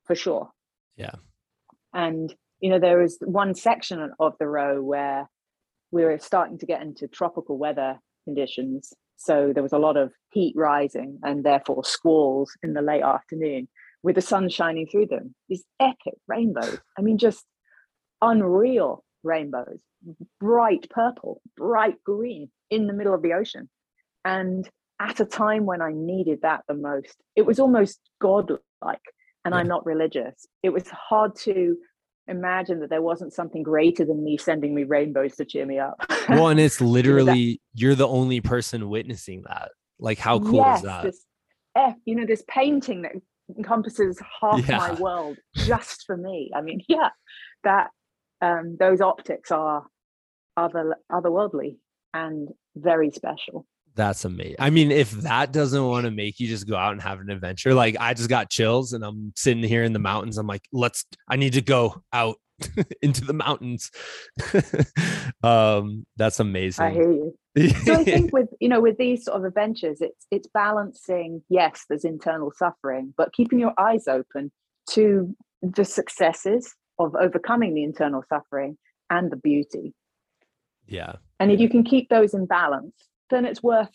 [0.05, 0.51] for sure.
[0.97, 1.17] Yeah.
[1.93, 5.29] And you know there was one section of the row where
[5.91, 10.13] we were starting to get into tropical weather conditions so there was a lot of
[10.31, 13.69] heat rising and therefore squalls in the late afternoon
[14.03, 15.35] with the sun shining through them.
[15.49, 16.79] These epic rainbows.
[16.99, 17.45] I mean, just
[18.23, 19.81] unreal rainbows,
[20.39, 23.69] bright purple, bright green in the middle of the ocean.
[24.25, 24.69] And
[25.01, 28.61] at a time when I needed that the most, it was almost godlike.
[29.45, 29.55] And.
[29.55, 30.47] I'm not religious.
[30.65, 31.77] It was hard to
[32.29, 35.95] imagine that there wasn't something greater than me sending me rainbows to cheer me up.
[36.29, 39.71] well, and it's literally you're the only person witnessing that.
[39.99, 41.03] Like, how cool yes, is that?
[41.05, 41.25] This,
[41.77, 43.13] eh, you know, this painting that
[43.57, 44.79] encompasses half yeah.
[44.79, 46.51] my world just for me.
[46.55, 47.11] I mean, yeah,
[47.65, 47.91] that
[48.43, 49.85] um, those optics are
[50.57, 51.77] other otherworldly
[52.15, 53.67] and very special.
[53.97, 54.57] That's amazing.
[54.59, 57.31] I mean, if that doesn't want to make you just go out and have an
[57.31, 60.37] adventure, like I just got chills and I'm sitting here in the mountains.
[60.37, 62.37] I'm like, let's, I need to go out
[63.03, 63.91] into the mountains.
[65.43, 66.85] um, that's amazing.
[66.85, 67.35] I hear you.
[67.85, 71.43] so I think with you know with these sort of adventures, it's it's balancing.
[71.49, 74.53] Yes, there's internal suffering, but keeping your eyes open
[74.91, 78.77] to the successes of overcoming the internal suffering
[79.11, 79.95] and the beauty.
[80.87, 81.15] Yeah.
[81.41, 82.95] And if you can keep those in balance,
[83.31, 83.91] then it's worth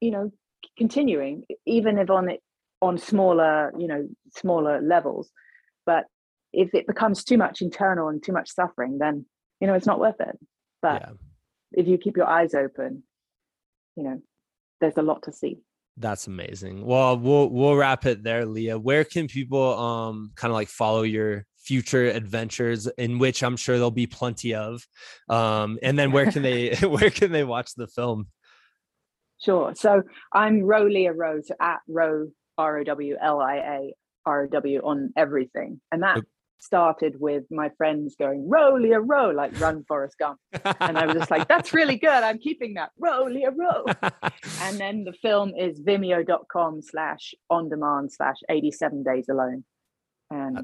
[0.00, 0.30] you know
[0.76, 2.40] continuing even if on it
[2.80, 5.30] on smaller you know smaller levels.
[5.86, 6.04] But
[6.52, 9.26] if it becomes too much internal and too much suffering then
[9.60, 10.38] you know it's not worth it.
[10.82, 11.12] But yeah.
[11.72, 13.02] if you keep your eyes open
[13.96, 14.22] you know
[14.80, 15.58] there's a lot to see.
[15.96, 16.86] That's amazing.
[16.86, 18.78] Well we'll we'll wrap it there lia.
[18.78, 23.76] Where can people um kind of like follow your future adventures in which i'm sure
[23.76, 24.86] there'll be plenty of
[25.28, 28.26] um and then where can they where can they watch the film
[29.40, 29.74] Sure.
[29.74, 33.94] So I'm Rowlia Row, so at Row R O W L I A
[34.26, 36.22] R O W on everything, and that
[36.60, 40.38] started with my friends going Rowlia Row, like Run Forrest Gump,
[40.80, 42.10] and I was just like, that's really good.
[42.10, 42.90] I'm keeping that.
[43.00, 43.84] Rowlia Row.
[44.62, 49.64] and then the film is Vimeo.com slash on demand slash 87 days alone,
[50.30, 50.62] and uh,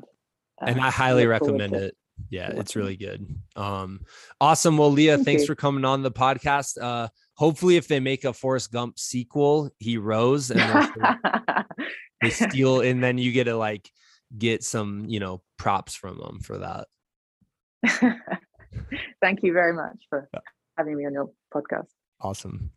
[0.66, 1.96] and I highly recommend it.
[2.30, 3.26] Yeah it's really good.
[3.56, 4.00] Um
[4.40, 4.78] awesome.
[4.78, 5.46] Well lia Thank thanks you.
[5.46, 6.80] for coming on the podcast.
[6.80, 10.60] Uh hopefully if they make a Forrest Gump sequel, he rows and
[12.22, 13.90] they steal, and then you get to like
[14.36, 16.86] get some, you know, props from them for that.
[19.20, 20.28] Thank you very much for
[20.76, 21.86] having me on your podcast.
[22.20, 22.70] Awesome.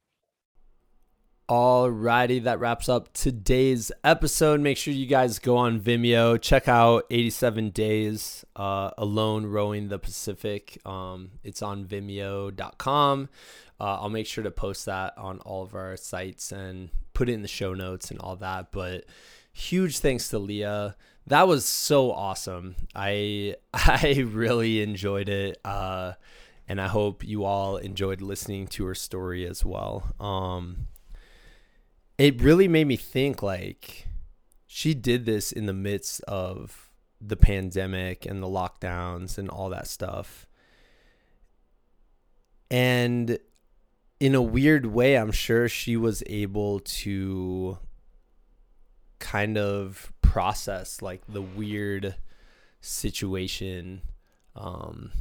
[1.50, 4.60] Alrighty, that wraps up today's episode.
[4.60, 9.98] Make sure you guys go on Vimeo, check out 87 Days uh, Alone Rowing the
[9.98, 10.78] Pacific.
[10.86, 13.30] Um, it's on vimeo.com.
[13.80, 17.34] Uh, I'll make sure to post that on all of our sites and put it
[17.34, 18.72] in the show notes and all that.
[18.72, 19.06] But
[19.54, 20.96] huge thanks to Lia.
[21.28, 22.76] That was so awesome.
[22.96, 25.60] I I really enjoyed it.
[25.64, 26.14] Uh,
[26.68, 30.14] and I hope you all enjoyed listening to her story as well.
[30.20, 30.88] Um,
[32.18, 34.08] it really made me think like
[34.66, 36.90] she did this in the midst of
[37.22, 40.46] the pandemic and the lockdowns and all that stuff.
[42.70, 43.40] And
[44.20, 47.78] in a weird way, I'm sure she was able to
[49.20, 52.16] kind of process like the weird
[52.82, 54.02] situation
[54.56, 55.12] um,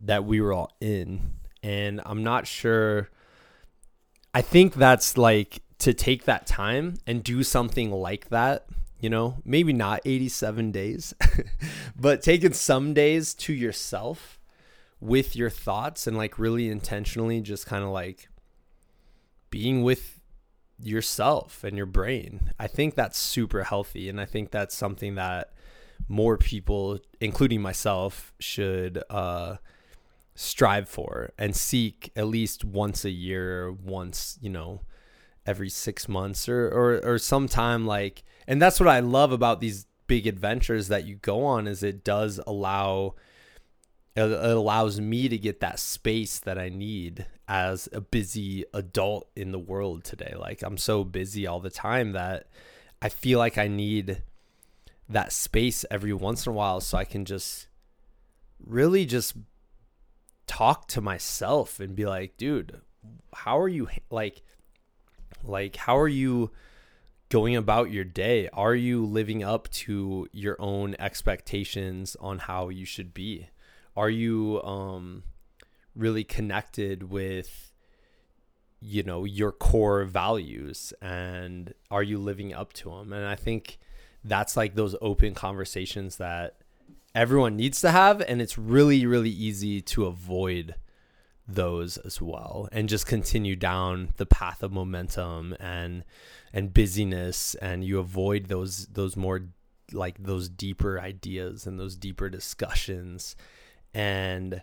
[0.00, 1.36] that we were all in.
[1.62, 3.10] And I'm not sure.
[4.34, 8.66] I think that's like to take that time and do something like that,
[9.00, 11.14] you know, maybe not 87 days,
[11.96, 14.38] but taking some days to yourself
[15.00, 18.28] with your thoughts and like really intentionally just kind of like
[19.54, 20.20] being with
[20.82, 22.50] yourself and your brain.
[22.58, 24.08] I think that's super healthy.
[24.08, 25.52] And I think that's something that
[26.08, 29.58] more people, including myself, should uh,
[30.34, 34.80] strive for and seek at least once a year, once, you know,
[35.46, 39.86] every six months or, or, or sometime like, and that's what I love about these
[40.08, 43.14] big adventures that you go on is it does allow
[44.16, 49.50] it allows me to get that space that I need as a busy adult in
[49.50, 50.34] the world today.
[50.38, 52.46] Like I'm so busy all the time that
[53.02, 54.22] I feel like I need
[55.08, 57.66] that space every once in a while so I can just
[58.64, 59.36] really just
[60.46, 62.80] talk to myself and be like, dude,
[63.34, 64.42] how are you like
[65.42, 66.52] like how are you
[67.28, 68.48] going about your day?
[68.52, 73.48] Are you living up to your own expectations on how you should be?
[73.96, 75.22] Are you um
[75.94, 77.72] really connected with
[78.80, 83.12] you know your core values and are you living up to them?
[83.12, 83.78] And I think
[84.24, 86.56] that's like those open conversations that
[87.14, 90.74] everyone needs to have and it's really really easy to avoid
[91.46, 96.02] those as well and just continue down the path of momentum and
[96.52, 99.42] and busyness and you avoid those those more
[99.92, 103.36] like those deeper ideas and those deeper discussions
[103.94, 104.62] and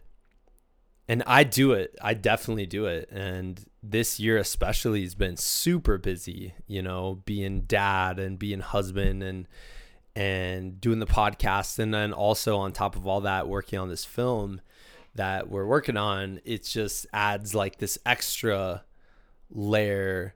[1.08, 1.96] and I do it.
[2.02, 3.10] I definitely do it.
[3.12, 9.24] And this year especially has been super busy, you know, being dad and being husband
[9.24, 9.48] and
[10.16, 14.06] and doing the podcast and then also on top of all that working on this
[14.06, 14.62] film
[15.16, 18.84] that we're working on, it just adds like this extra
[19.50, 20.36] layer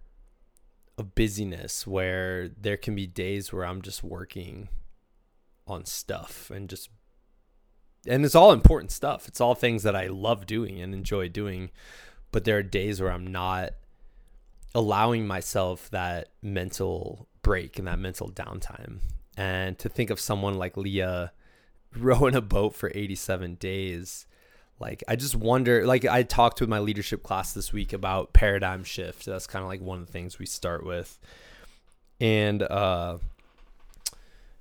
[0.98, 4.70] of busyness where there can be days where I'm just working
[5.68, 6.90] on stuff and just
[8.08, 9.28] and it's all important stuff.
[9.28, 11.72] It's all things that I love doing and enjoy doing.
[12.32, 13.74] But there are days where I'm not
[14.74, 19.00] allowing myself that mental break and that mental downtime.
[19.38, 21.32] And to think of someone like Lia
[21.98, 24.26] rowing a boat for 87 days,
[24.80, 28.84] like I just wonder, like I talked with my leadership class this week about paradigm
[28.84, 29.26] shift.
[29.26, 31.18] That's kind of like one of the things we start with.
[32.20, 33.20] And, uh,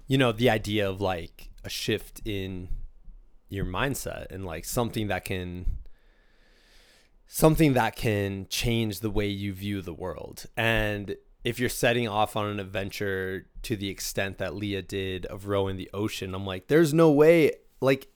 [0.06, 2.68] you know, the idea of like a shift in
[3.48, 5.66] your mindset and like something that can
[7.26, 10.46] something that can change the way you view the world.
[10.56, 15.46] And if you're setting off on an adventure to the extent that Lia did of
[15.46, 18.08] rowing the ocean, I'm like, there's no way, like,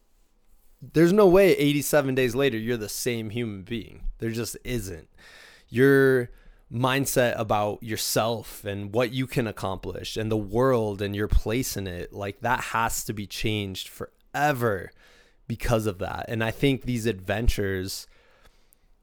[0.80, 4.04] there's no way 87 days later you're the same human being.
[4.18, 5.08] There just isn't.
[5.68, 6.30] Your
[6.72, 11.86] mindset about yourself and what you can accomplish and the world and your place in
[11.86, 14.90] it, like, that has to be changed forever
[15.48, 16.26] because of that.
[16.28, 18.06] And I think these adventures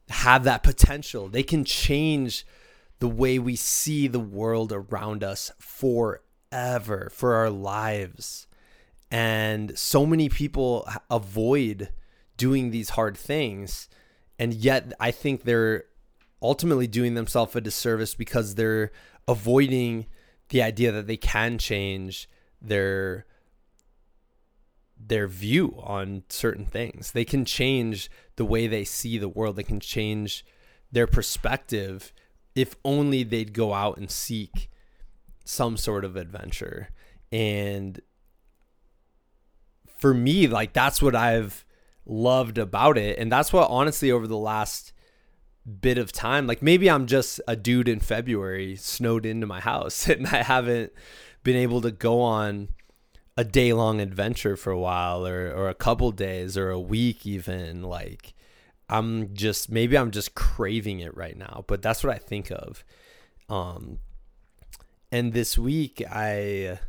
[0.10, 1.28] have that potential.
[1.28, 2.46] They can change
[3.00, 8.48] the way we see the world around us forever, for our lives.
[9.12, 11.90] And so many people avoid
[12.38, 13.90] doing these hard things.
[14.40, 15.86] And yet, I think they're
[16.42, 18.92] ultimately doing themselves a disservice because they're
[19.28, 20.06] avoiding
[20.50, 22.30] the idea that they can change
[22.62, 23.26] their
[25.08, 27.12] their view on certain things.
[27.12, 29.56] They can change the way they see the world.
[29.56, 30.46] They can change
[30.92, 32.14] their perspective
[32.56, 34.70] if only they'd go out and seek
[35.44, 36.90] some sort of adventure.
[37.32, 38.00] And
[39.98, 41.66] for me, like that's what I've
[42.06, 43.20] loved about it.
[43.20, 44.94] And that's what honestly over the last
[45.82, 50.08] bit of time, like maybe I'm just a dude in February snowed into my house
[50.10, 50.94] and I haven't
[51.44, 52.70] been able to go on
[53.38, 57.26] a day long adventure for a while or or a couple days or a week
[57.26, 58.34] even like
[58.88, 62.84] I'm just maybe I'm just craving it right now but that's what I think of.
[63.50, 64.00] Um
[65.12, 66.80] and this week I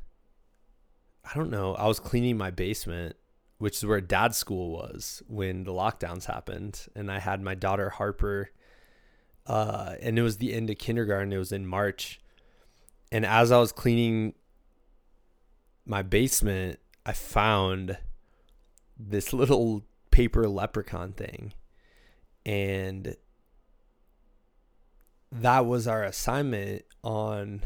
[1.25, 3.17] I don't know I was cleaning my basement
[3.59, 7.91] which is where dad's school was when the lockdowns happened and I had my daughter
[7.91, 8.51] Harper
[9.49, 12.21] uh and it was the end of kindergarten it was in March.
[13.11, 14.35] And as I was cleaning
[15.87, 17.97] my basement, I found
[18.99, 21.55] this little paper leprechaun thing.
[22.45, 23.17] And
[25.31, 27.63] that was our assignment on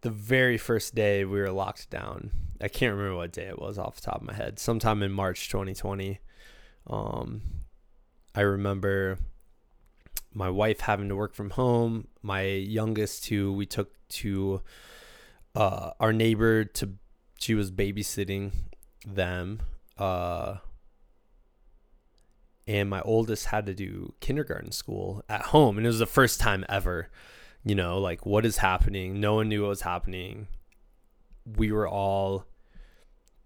[0.00, 2.30] the very first day we were locked down.
[2.60, 4.58] I can't remember what day it was off the top of my head.
[4.58, 6.18] Sometime in March 2020.
[6.88, 7.42] Um,
[8.34, 9.18] I remember
[10.32, 12.08] my wife having to work from home.
[12.22, 14.62] My youngest two, we took to
[15.54, 16.94] uh, our neighbor to.
[17.40, 18.52] She was babysitting
[19.06, 19.60] them.
[19.96, 20.56] Uh,
[22.68, 26.38] and my oldest had to do kindergarten school at home and it was the first
[26.38, 27.08] time ever
[27.64, 30.46] you know like what is happening no one knew what was happening
[31.56, 32.44] we were all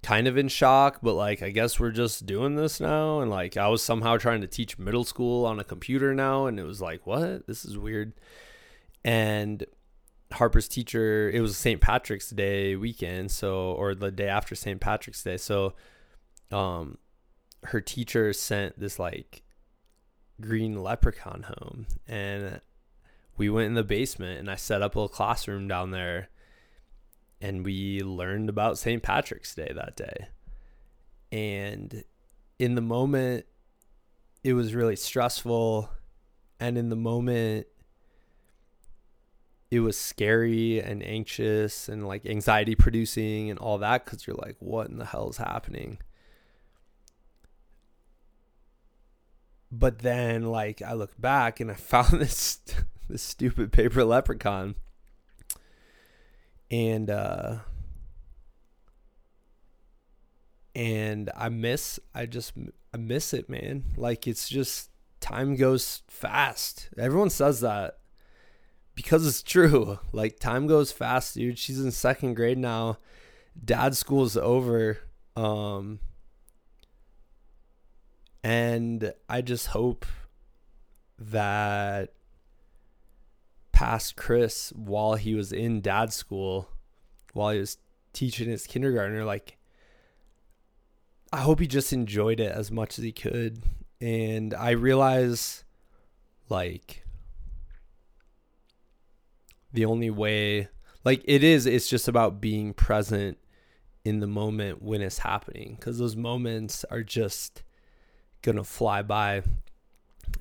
[0.02, 3.56] kind of in shock but like i guess we're just doing this now and like
[3.56, 6.80] i was somehow trying to teach middle school on a computer now and it was
[6.80, 8.12] like what this is weird
[9.04, 9.64] and
[10.32, 15.22] harper's teacher it was st patrick's day weekend so or the day after st patrick's
[15.22, 15.74] day so
[16.50, 16.98] um
[17.64, 19.42] her teacher sent this like
[20.40, 22.60] green leprechaun home and
[23.36, 26.28] we went in the basement and I set up a little classroom down there
[27.40, 29.02] and we learned about St.
[29.02, 30.28] Patrick's Day that day.
[31.30, 32.04] And
[32.58, 33.46] in the moment
[34.44, 35.88] it was really stressful
[36.60, 37.66] and in the moment
[39.72, 44.56] it was scary and anxious and like anxiety producing and all that cuz you're like
[44.60, 45.98] what in the hell is happening?
[49.72, 52.60] but then like I look back and I found this
[53.08, 54.76] this stupid paper leprechaun.
[56.70, 57.56] And uh
[60.74, 62.52] and I miss I just
[62.94, 63.84] I miss it man.
[63.96, 66.90] Like it's just time goes fast.
[66.98, 67.98] Everyone says that
[69.02, 69.98] because it's true.
[70.12, 71.58] Like time goes fast dude.
[71.58, 72.98] She's in second grade now.
[73.64, 74.98] Dad school's over
[75.36, 76.00] um
[78.44, 80.04] and I just hope
[81.18, 82.12] that
[83.72, 86.68] past Chris, while he was in dad school,
[87.32, 87.78] while he was
[88.12, 89.58] teaching his kindergartner, like,
[91.32, 93.62] I hope he just enjoyed it as much as he could.
[94.00, 95.64] And I realize,
[96.48, 97.01] like,
[99.72, 100.68] the only way,
[101.04, 103.38] like, it is, it's just about being present
[104.04, 105.76] in the moment when it's happening.
[105.78, 107.62] Because those moments are just
[108.42, 109.42] gonna fly by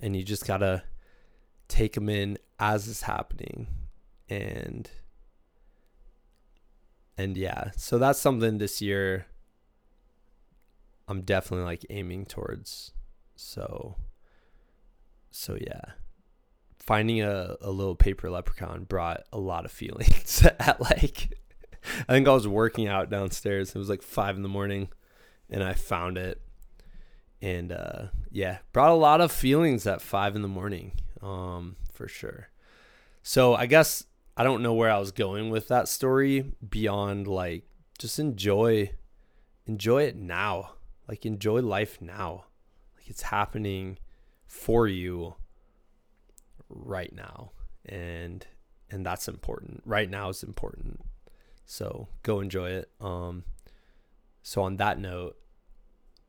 [0.01, 0.83] and you just gotta
[1.67, 3.67] take them in as it's happening
[4.29, 4.89] and
[7.17, 9.25] and yeah so that's something this year
[11.07, 12.91] i'm definitely like aiming towards
[13.35, 13.95] so
[15.29, 15.91] so yeah
[16.91, 21.33] finding a, a little paper leprechaun brought a lot of feelings at like
[22.07, 24.89] i think i was working out downstairs it was like five in the morning
[25.49, 26.41] and i found it
[27.41, 32.07] and uh, yeah, brought a lot of feelings at five in the morning, um, for
[32.07, 32.49] sure.
[33.23, 34.05] So I guess
[34.37, 37.63] I don't know where I was going with that story beyond like
[37.97, 38.91] just enjoy,
[39.65, 40.73] enjoy it now.
[41.07, 42.45] Like enjoy life now,
[42.95, 43.97] like it's happening
[44.45, 45.35] for you
[46.73, 47.51] right now,
[47.85, 48.45] and
[48.89, 49.81] and that's important.
[49.85, 51.01] Right now is important.
[51.65, 52.91] So go enjoy it.
[52.99, 53.45] Um,
[54.43, 55.37] so on that note,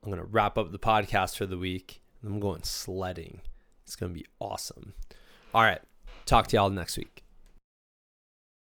[0.02, 2.02] I'm to wrap up the podcast for the week.
[2.24, 3.40] I'm going sledding.
[3.84, 4.94] It's to be awesome.
[5.54, 5.80] All right.
[6.24, 7.21] Talk to y'all next week.